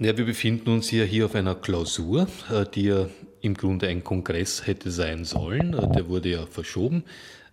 [0.00, 3.08] Ja, wir befinden uns hier, hier auf einer Klausur, äh, die ja
[3.40, 5.74] im Grunde ein Kongress hätte sein sollen.
[5.74, 7.04] Äh, der wurde ja verschoben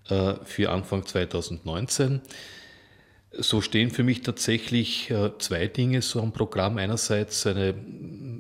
[0.09, 2.21] äh, für Anfang 2019.
[3.33, 6.77] So stehen für mich tatsächlich zwei Dinge so am Programm.
[6.77, 7.75] Einerseits eine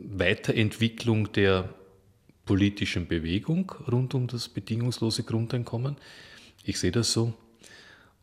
[0.09, 1.69] Weiterentwicklung der
[2.45, 5.97] politischen Bewegung rund um das bedingungslose Grundeinkommen.
[6.63, 7.33] Ich sehe das so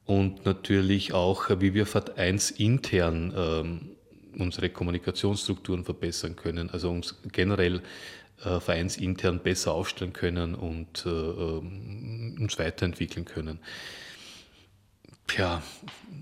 [0.07, 3.81] und natürlich auch, wie wir vereinsintern ähm,
[4.39, 7.83] unsere Kommunikationsstrukturen verbessern können, also uns generell
[8.45, 13.61] äh, vereinsintern besser aufstellen können und äh, ähm, uns weiterentwickeln können.
[15.39, 15.63] Ja,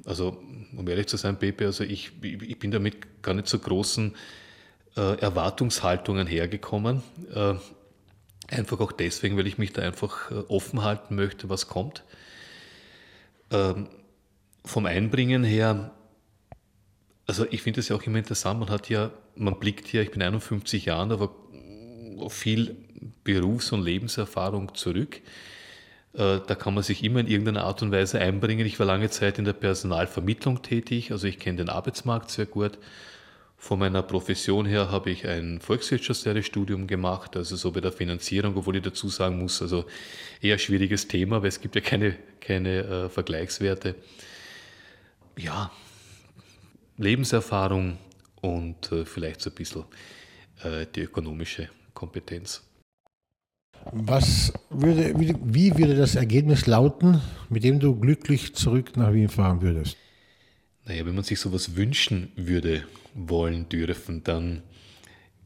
[0.05, 0.41] also
[0.77, 4.15] um ehrlich zu sein, Pepe, also ich, ich bin damit gar nicht so großen
[4.97, 7.03] äh, Erwartungshaltungen hergekommen.
[7.35, 7.55] Äh,
[8.49, 12.05] einfach auch deswegen, weil ich mich da einfach äh, offen halten möchte, was kommt.
[13.53, 13.89] Ähm,
[14.65, 15.93] vom Einbringen her,
[17.27, 20.11] also ich finde es ja auch immer interessant, man hat ja, man blickt hier, ich
[20.11, 21.35] bin 51 Jahre, aber
[22.31, 22.77] viel
[23.25, 25.21] Berufs- und Lebenserfahrung zurück.
[26.15, 28.67] Äh, da kann man sich immer in irgendeiner Art und Weise einbringen.
[28.67, 32.79] Ich war lange Zeit in der Personalvermittlung tätig, also ich kenne den Arbeitsmarkt sehr gut.
[33.63, 38.75] Von meiner Profession her habe ich ein Volkswirtschaftslehre-Studium gemacht, also so bei der Finanzierung, obwohl
[38.75, 39.85] ich dazu sagen muss, also
[40.41, 43.95] eher schwieriges Thema, weil es gibt ja keine, keine äh, Vergleichswerte.
[45.39, 45.71] Ja,
[46.97, 47.99] Lebenserfahrung
[48.41, 49.85] und äh, vielleicht so ein bisschen
[50.65, 52.65] äh, die ökonomische Kompetenz.
[53.93, 59.29] Was würde, wie, wie würde das Ergebnis lauten, mit dem du glücklich zurück nach Wien
[59.29, 59.97] fahren würdest?
[60.85, 62.83] Naja, wenn man sich sowas wünschen würde,
[63.15, 64.63] wollen dürfen, dann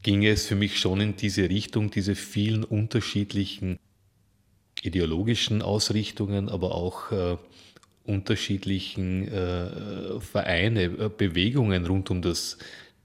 [0.03, 3.79] ginge es für mich schon in diese Richtung, diese vielen unterschiedlichen
[4.83, 7.37] ideologischen Ausrichtungen, aber auch äh,
[8.05, 12.57] unterschiedlichen äh, Vereine, äh, Bewegungen rund um das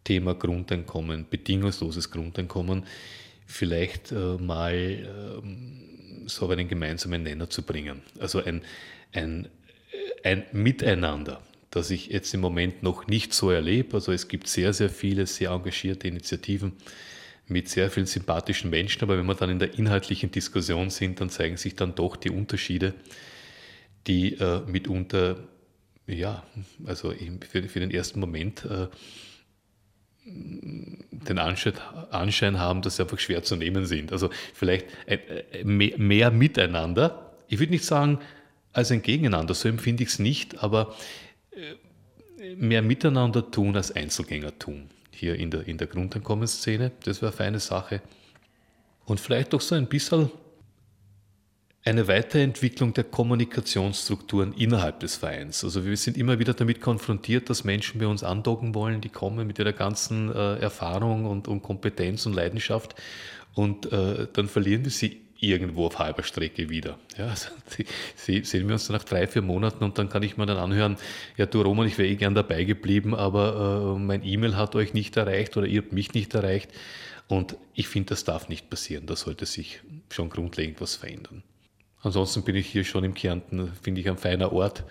[0.04, 2.84] Thema Grundeinkommen, bedingungsloses Grundeinkommen,
[3.46, 8.02] vielleicht äh, mal ähm, so einen gemeinsamen Nenner zu bringen.
[8.20, 8.62] Also ein,
[9.12, 9.48] ein,
[10.24, 11.42] ein Miteinander
[11.72, 13.94] das ich jetzt im Moment noch nicht so erlebe.
[13.94, 16.74] Also es gibt sehr, sehr viele sehr engagierte Initiativen
[17.48, 21.30] mit sehr vielen sympathischen Menschen, aber wenn wir dann in der inhaltlichen Diskussion sind, dann
[21.30, 22.94] zeigen sich dann doch die Unterschiede,
[24.06, 25.38] die äh, mitunter,
[26.06, 26.44] ja,
[26.84, 27.12] also
[27.50, 28.88] für, für den ersten Moment äh,
[30.24, 31.74] den Anschein,
[32.10, 34.12] Anschein, haben, dass sie einfach schwer zu nehmen sind.
[34.12, 37.32] Also vielleicht ein, äh, mehr, mehr miteinander.
[37.48, 38.18] Ich würde nicht sagen
[38.72, 40.94] als ein Gegeneinander, so empfinde ich es nicht, aber
[42.57, 44.88] mehr miteinander tun als Einzelgänger tun.
[45.11, 46.92] Hier in der, in der Grundeinkommensszene.
[47.05, 48.03] Das wäre eine feine Sache.
[49.05, 50.30] Und vielleicht auch so ein bisschen
[51.84, 55.64] eine Weiterentwicklung der Kommunikationsstrukturen innerhalb des Vereins.
[55.64, 59.46] Also wir sind immer wieder damit konfrontiert, dass Menschen bei uns andocken wollen, die kommen
[59.46, 62.94] mit ihrer ganzen äh, Erfahrung und, und, Kompetenz und Leidenschaft
[63.55, 66.99] und äh, dann verlieren wir sie irgendwo auf halber Strecke wieder.
[67.18, 67.49] Ja, also
[68.26, 70.97] die, sehen wir uns nach drei, vier Monaten und dann kann ich mir dann anhören,
[71.36, 74.95] ja du Roman, ich wäre eh gern dabei geblieben, aber äh, mein E-Mail hat euch
[74.95, 76.70] nicht erreicht oder ihr habt mich nicht erreicht.
[77.28, 79.07] Und ich finde, das darf nicht passieren.
[79.07, 79.80] Da sollte sich
[80.11, 81.43] schon grundlegend was verändern.
[82.03, 84.84] Ansonsten bin ich hier schon im Kärnten, finde ich ein feiner Ort.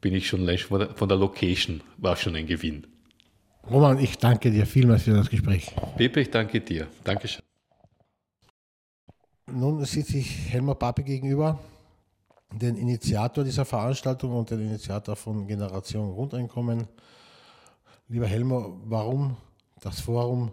[0.00, 2.86] Bin ich schon von der Location, war schon ein Gewinn.
[3.70, 5.72] Roman, ich danke dir vielmals für das Gespräch.
[5.96, 6.86] Pepe, ich danke dir.
[7.02, 7.45] Dankeschön.
[9.46, 11.58] Nun sitze ich Helmer Pape gegenüber,
[12.52, 16.86] den Initiator dieser Veranstaltung und den Initiator von Generation Grundeinkommen.
[18.08, 19.36] Lieber Helmer, warum
[19.80, 20.52] das Forum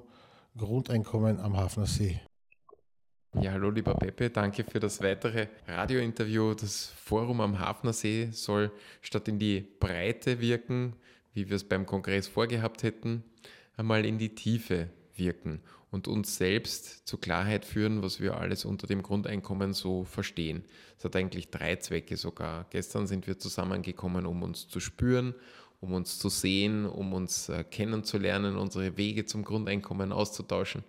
[0.58, 2.20] Grundeinkommen am Hafner See?
[3.39, 6.54] Ja, hallo lieber Pepe, danke für das weitere Radiointerview.
[6.54, 8.72] Das Forum am Hafnersee soll
[9.02, 10.96] statt in die Breite wirken,
[11.34, 13.24] wie wir es beim Kongress vorgehabt hätten,
[13.76, 15.62] einmal in die Tiefe wirken
[15.94, 20.66] und uns selbst zur Klarheit führen, was wir alles unter dem Grundeinkommen so verstehen.
[20.98, 22.66] Es hat eigentlich drei Zwecke sogar.
[22.72, 25.36] Gestern sind wir zusammengekommen, um uns zu spüren,
[25.82, 30.84] um uns zu sehen, um uns äh, kennenzulernen, unsere Wege zum Grundeinkommen auszutauschen.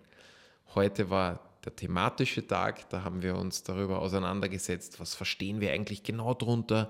[0.73, 2.89] Heute war der thematische Tag.
[2.89, 6.89] Da haben wir uns darüber auseinandergesetzt, was verstehen wir eigentlich genau drunter,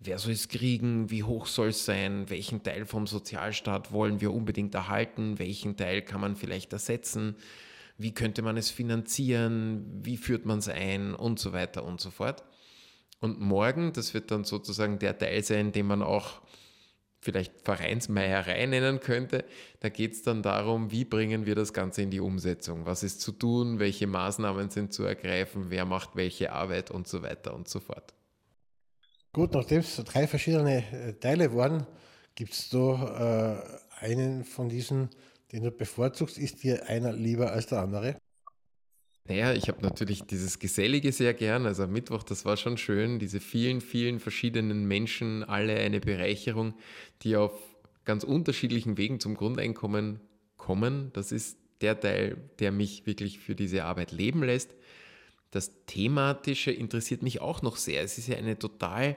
[0.00, 4.32] wer soll es kriegen, wie hoch soll es sein, welchen Teil vom Sozialstaat wollen wir
[4.32, 7.36] unbedingt erhalten, welchen Teil kann man vielleicht ersetzen,
[7.98, 12.10] wie könnte man es finanzieren, wie führt man es ein und so weiter und so
[12.10, 12.42] fort.
[13.20, 16.40] Und morgen, das wird dann sozusagen der Teil sein, den man auch
[17.20, 19.44] vielleicht Vereinsmeierei nennen könnte.
[19.80, 22.86] Da geht es dann darum, wie bringen wir das Ganze in die Umsetzung?
[22.86, 23.78] Was ist zu tun?
[23.78, 25.66] Welche Maßnahmen sind zu ergreifen?
[25.68, 28.14] Wer macht welche Arbeit und so weiter und so fort.
[29.32, 31.86] Gut, nachdem es drei verschiedene äh, Teile waren,
[32.34, 33.60] gibt es da
[34.00, 35.08] äh, einen von diesen,
[35.52, 36.36] den du bevorzugst.
[36.36, 38.16] Ist dir einer lieber als der andere?
[39.28, 41.64] Naja, ich habe natürlich dieses Gesellige sehr gern.
[41.66, 43.20] Also am Mittwoch, das war schon schön.
[43.20, 46.74] Diese vielen, vielen verschiedenen Menschen, alle eine Bereicherung,
[47.22, 47.52] die auf
[48.04, 50.18] ganz unterschiedlichen Wegen zum Grundeinkommen
[50.56, 51.12] kommen.
[51.12, 54.74] Das ist der Teil, der mich wirklich für diese Arbeit leben lässt.
[55.50, 58.02] Das Thematische interessiert mich auch noch sehr.
[58.02, 59.16] Es ist ja eine total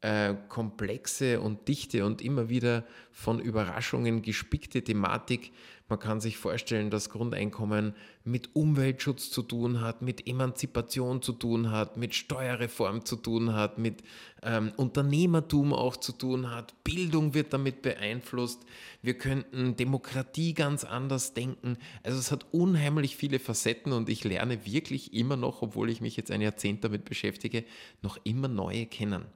[0.00, 5.52] äh, komplexe und dichte und immer wieder von Überraschungen gespickte Thematik.
[5.92, 11.70] Man kann sich vorstellen, dass Grundeinkommen mit Umweltschutz zu tun hat, mit Emanzipation zu tun
[11.70, 14.02] hat, mit Steuerreform zu tun hat, mit
[14.42, 16.72] ähm, Unternehmertum auch zu tun hat.
[16.82, 18.64] Bildung wird damit beeinflusst.
[19.02, 21.76] Wir könnten Demokratie ganz anders denken.
[22.02, 26.16] Also es hat unheimlich viele Facetten und ich lerne wirklich immer noch, obwohl ich mich
[26.16, 27.64] jetzt ein Jahrzehnt damit beschäftige,
[28.00, 29.26] noch immer neue kennen.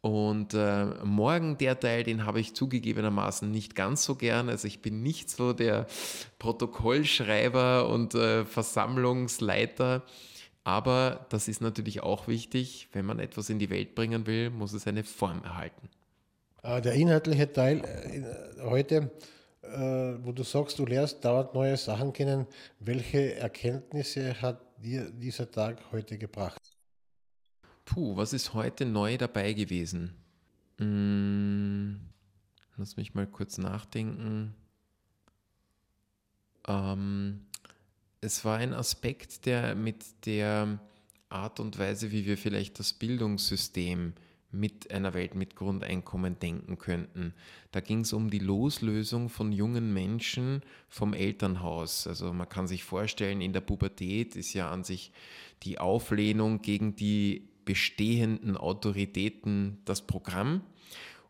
[0.00, 4.48] Und äh, morgen der Teil, den habe ich zugegebenermaßen nicht ganz so gern.
[4.48, 5.86] Also ich bin nicht so der
[6.38, 10.02] Protokollschreiber und äh, Versammlungsleiter.
[10.62, 12.88] Aber das ist natürlich auch wichtig.
[12.92, 15.88] Wenn man etwas in die Welt bringen will, muss es eine Form erhalten.
[16.62, 19.10] Äh, der inhaltliche Teil äh, heute,
[19.62, 19.68] äh,
[20.22, 22.46] wo du sagst, du lernst dauernd neue Sachen kennen,
[22.78, 26.67] welche Erkenntnisse hat dir dieser Tag heute gebracht?
[27.88, 30.12] Puh, was ist heute neu dabei gewesen?
[30.76, 31.98] Hm,
[32.76, 34.54] lass mich mal kurz nachdenken.
[36.66, 37.46] Ähm,
[38.20, 40.78] es war ein Aspekt, der mit der
[41.30, 44.12] Art und Weise, wie wir vielleicht das Bildungssystem
[44.50, 47.32] mit einer Welt mit Grundeinkommen denken könnten.
[47.72, 50.60] Da ging es um die Loslösung von jungen Menschen
[50.90, 52.06] vom Elternhaus.
[52.06, 55.10] Also man kann sich vorstellen, in der Pubertät ist ja an sich
[55.62, 60.62] die Auflehnung gegen die bestehenden Autoritäten das Programm.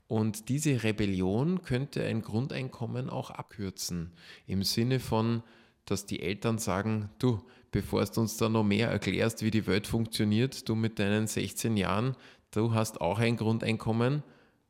[0.06, 4.12] Und diese Rebellion könnte ein Grundeinkommen auch abkürzen.
[4.46, 5.42] Im Sinne von,
[5.84, 9.88] dass die Eltern sagen, du, bevor du uns da noch mehr erklärst, wie die Welt
[9.88, 12.16] funktioniert, du mit deinen 16 Jahren,
[12.52, 14.22] du hast auch ein Grundeinkommen,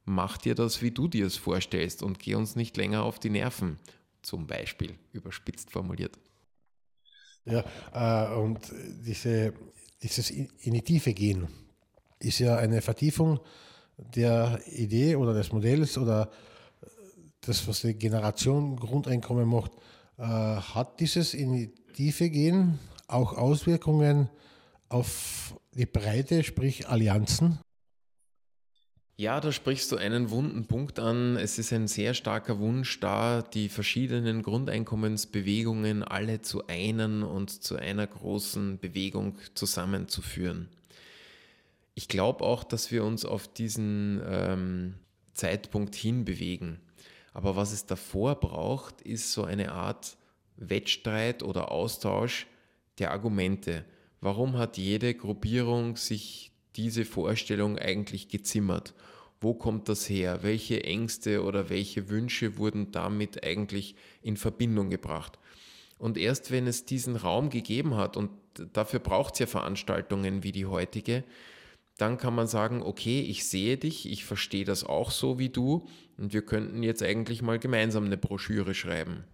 [0.06, 3.30] mach dir das, wie du dir es vorstellst und geh uns nicht länger auf die
[3.30, 3.76] Nerven,
[4.22, 6.18] zum Beispiel, überspitzt formuliert.
[7.44, 7.62] Ja,
[7.92, 8.72] äh, und
[9.04, 9.52] diese
[10.03, 11.49] dieses in die Tiefe gehen
[12.20, 13.40] ist ja eine Vertiefung
[13.96, 16.30] der Idee oder des Modells oder
[17.40, 19.72] das, was die Generation Grundeinkommen macht.
[20.18, 24.28] Äh, hat dieses in die Tiefe gehen auch Auswirkungen
[24.88, 27.59] auf die Breite, sprich Allianzen?
[29.20, 31.36] Ja, da sprichst du einen wunden Punkt an.
[31.36, 37.74] Es ist ein sehr starker Wunsch da, die verschiedenen Grundeinkommensbewegungen alle zu einen und zu
[37.74, 40.68] einer großen Bewegung zusammenzuführen.
[41.96, 44.94] Ich glaube auch, dass wir uns auf diesen ähm,
[45.34, 46.78] Zeitpunkt hinbewegen.
[47.34, 50.16] Aber was es davor braucht, ist so eine Art
[50.58, 52.46] Wettstreit oder Austausch
[53.00, 53.84] der Argumente.
[54.20, 58.94] Warum hat jede Gruppierung sich diese Vorstellung eigentlich gezimmert?
[59.41, 60.43] Wo kommt das her?
[60.43, 65.39] Welche Ängste oder welche Wünsche wurden damit eigentlich in Verbindung gebracht?
[65.99, 68.30] Und erst wenn es diesen Raum gegeben hat, und
[68.72, 71.24] dafür braucht es ja Veranstaltungen wie die heutige,
[71.99, 75.86] dann kann man sagen, okay, ich sehe dich, ich verstehe das auch so wie du
[76.16, 79.24] und wir könnten jetzt eigentlich mal gemeinsam eine Broschüre schreiben.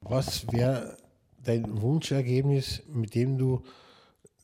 [0.00, 0.96] Was wäre
[1.42, 3.62] dein Wunschergebnis, mit dem du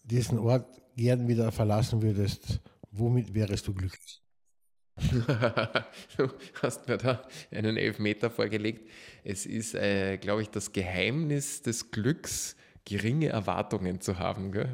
[0.05, 2.61] diesen Ort gern wieder verlassen würdest,
[2.93, 4.23] womit wärest du glücklich?
[4.97, 6.28] Du
[6.62, 8.88] hast mir da einen Elfmeter vorgelegt.
[9.24, 14.53] Es ist, äh, glaube ich, das Geheimnis des Glücks, geringe Erwartungen zu haben.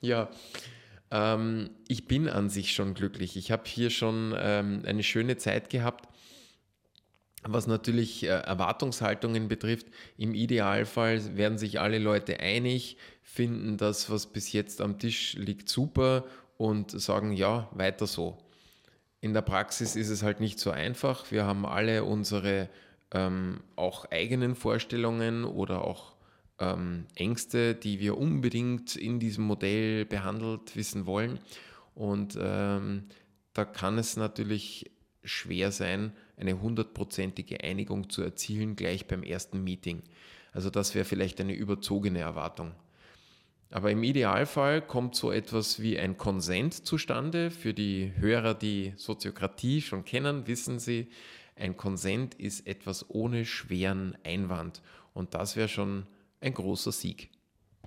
[0.00, 0.28] ja,
[1.10, 3.36] ähm, ich bin an sich schon glücklich.
[3.36, 6.08] Ich habe hier schon ähm, eine schöne Zeit gehabt.
[7.46, 9.86] Was natürlich äh, Erwartungshaltungen betrifft,
[10.16, 15.68] im Idealfall werden sich alle Leute einig, finden das, was bis jetzt am Tisch liegt,
[15.68, 16.24] super
[16.56, 18.38] und sagen, ja, weiter so.
[19.20, 21.30] In der Praxis ist es halt nicht so einfach.
[21.30, 22.68] Wir haben alle unsere
[23.12, 26.14] ähm, auch eigenen Vorstellungen oder auch
[26.58, 31.38] ähm, Ängste, die wir unbedingt in diesem Modell behandelt wissen wollen.
[31.94, 33.04] Und ähm,
[33.52, 34.90] da kann es natürlich
[35.22, 40.02] schwer sein, eine hundertprozentige Einigung zu erzielen, gleich beim ersten Meeting.
[40.52, 42.72] Also das wäre vielleicht eine überzogene Erwartung.
[43.74, 47.50] Aber im Idealfall kommt so etwas wie ein Konsent zustande.
[47.50, 51.08] Für die Hörer, die Soziokratie schon kennen, wissen sie,
[51.56, 54.80] ein Konsent ist etwas ohne schweren Einwand.
[55.12, 56.06] Und das wäre schon
[56.40, 57.30] ein großer Sieg.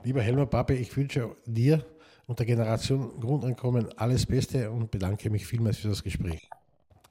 [0.04, 1.86] Lieber Helmer Pape, ich wünsche dir
[2.26, 6.50] und der Generation Grundeinkommen alles Beste und bedanke mich vielmals für das Gespräch.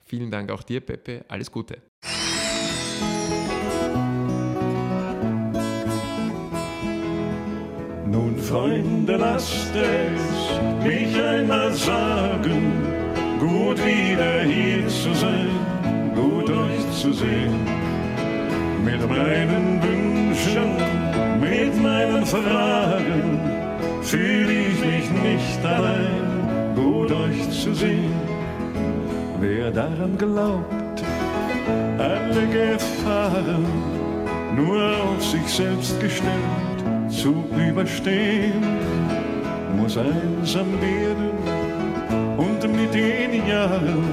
[0.04, 1.24] Vielen Dank auch dir, Pepe.
[1.28, 1.80] Alles Gute.
[8.16, 10.24] Nun, Freunde, lasst es
[10.82, 12.62] mich einmal sagen,
[13.38, 15.50] gut wieder hier zu sein,
[16.14, 17.60] gut euch zu sehen,
[18.82, 20.70] mit meinen Wünschen,
[21.38, 23.38] mit meinen Fragen,
[24.00, 28.14] fühle ich mich nicht allein, gut euch zu sehen.
[29.40, 31.02] Wer daran glaubt,
[31.98, 33.66] alle Gefahren
[34.56, 36.65] nur auf sich selbst gestellt,
[37.08, 38.62] zu überstehen,
[39.76, 41.30] muss einsam werden
[42.36, 44.04] und mit den Jahren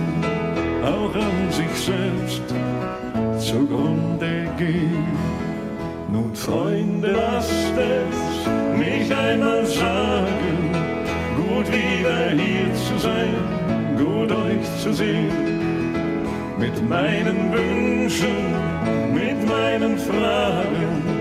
[0.83, 2.43] auch an sich selbst
[3.39, 5.07] zugrunde gehen.
[6.11, 10.57] Nun, Freunde, lasst es mich einmal sagen,
[11.35, 13.33] gut wieder hier zu sein,
[13.97, 15.93] gut euch zu sehen.
[16.59, 18.53] Mit meinen Wünschen,
[19.13, 21.12] mit meinen Fragen,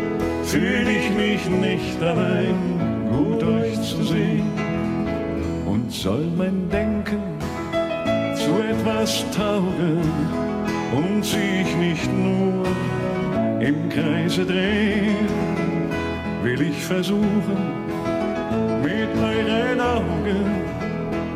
[0.53, 2.59] fühle ich mich nicht allein,
[3.11, 4.53] gut euch zu sehen.
[5.65, 7.23] Und soll mein Denken
[8.35, 10.03] zu etwas taugen
[10.93, 12.67] und sich nicht nur
[13.61, 15.27] im Kreise drehen,
[16.43, 17.63] will ich versuchen,
[18.83, 20.45] mit euren Augen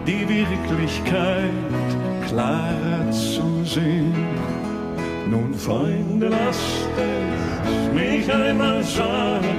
[0.06, 1.66] die Wirklichkeit
[2.28, 4.12] klarer zu sehen.
[5.30, 6.86] Nun, Freunde, lasst
[7.68, 9.56] es mich einmal sagen,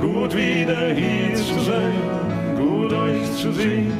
[0.00, 1.94] gut wieder hier zu sein,
[2.56, 3.92] gut euch zu sehen,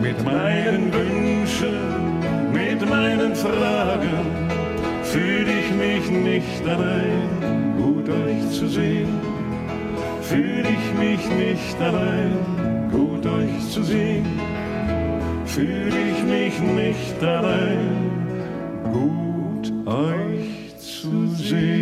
[0.00, 1.76] mit meinen Wünschen,
[2.52, 4.26] mit meinen Fragen,
[5.02, 9.20] fühle ich mich nicht allein, gut euch zu sehen,
[10.22, 12.32] fühle ich mich nicht allein,
[12.90, 14.26] gut euch zu sehen,
[15.46, 17.78] fühle ich mich nicht allein,
[18.92, 21.77] gut euch zu sehen.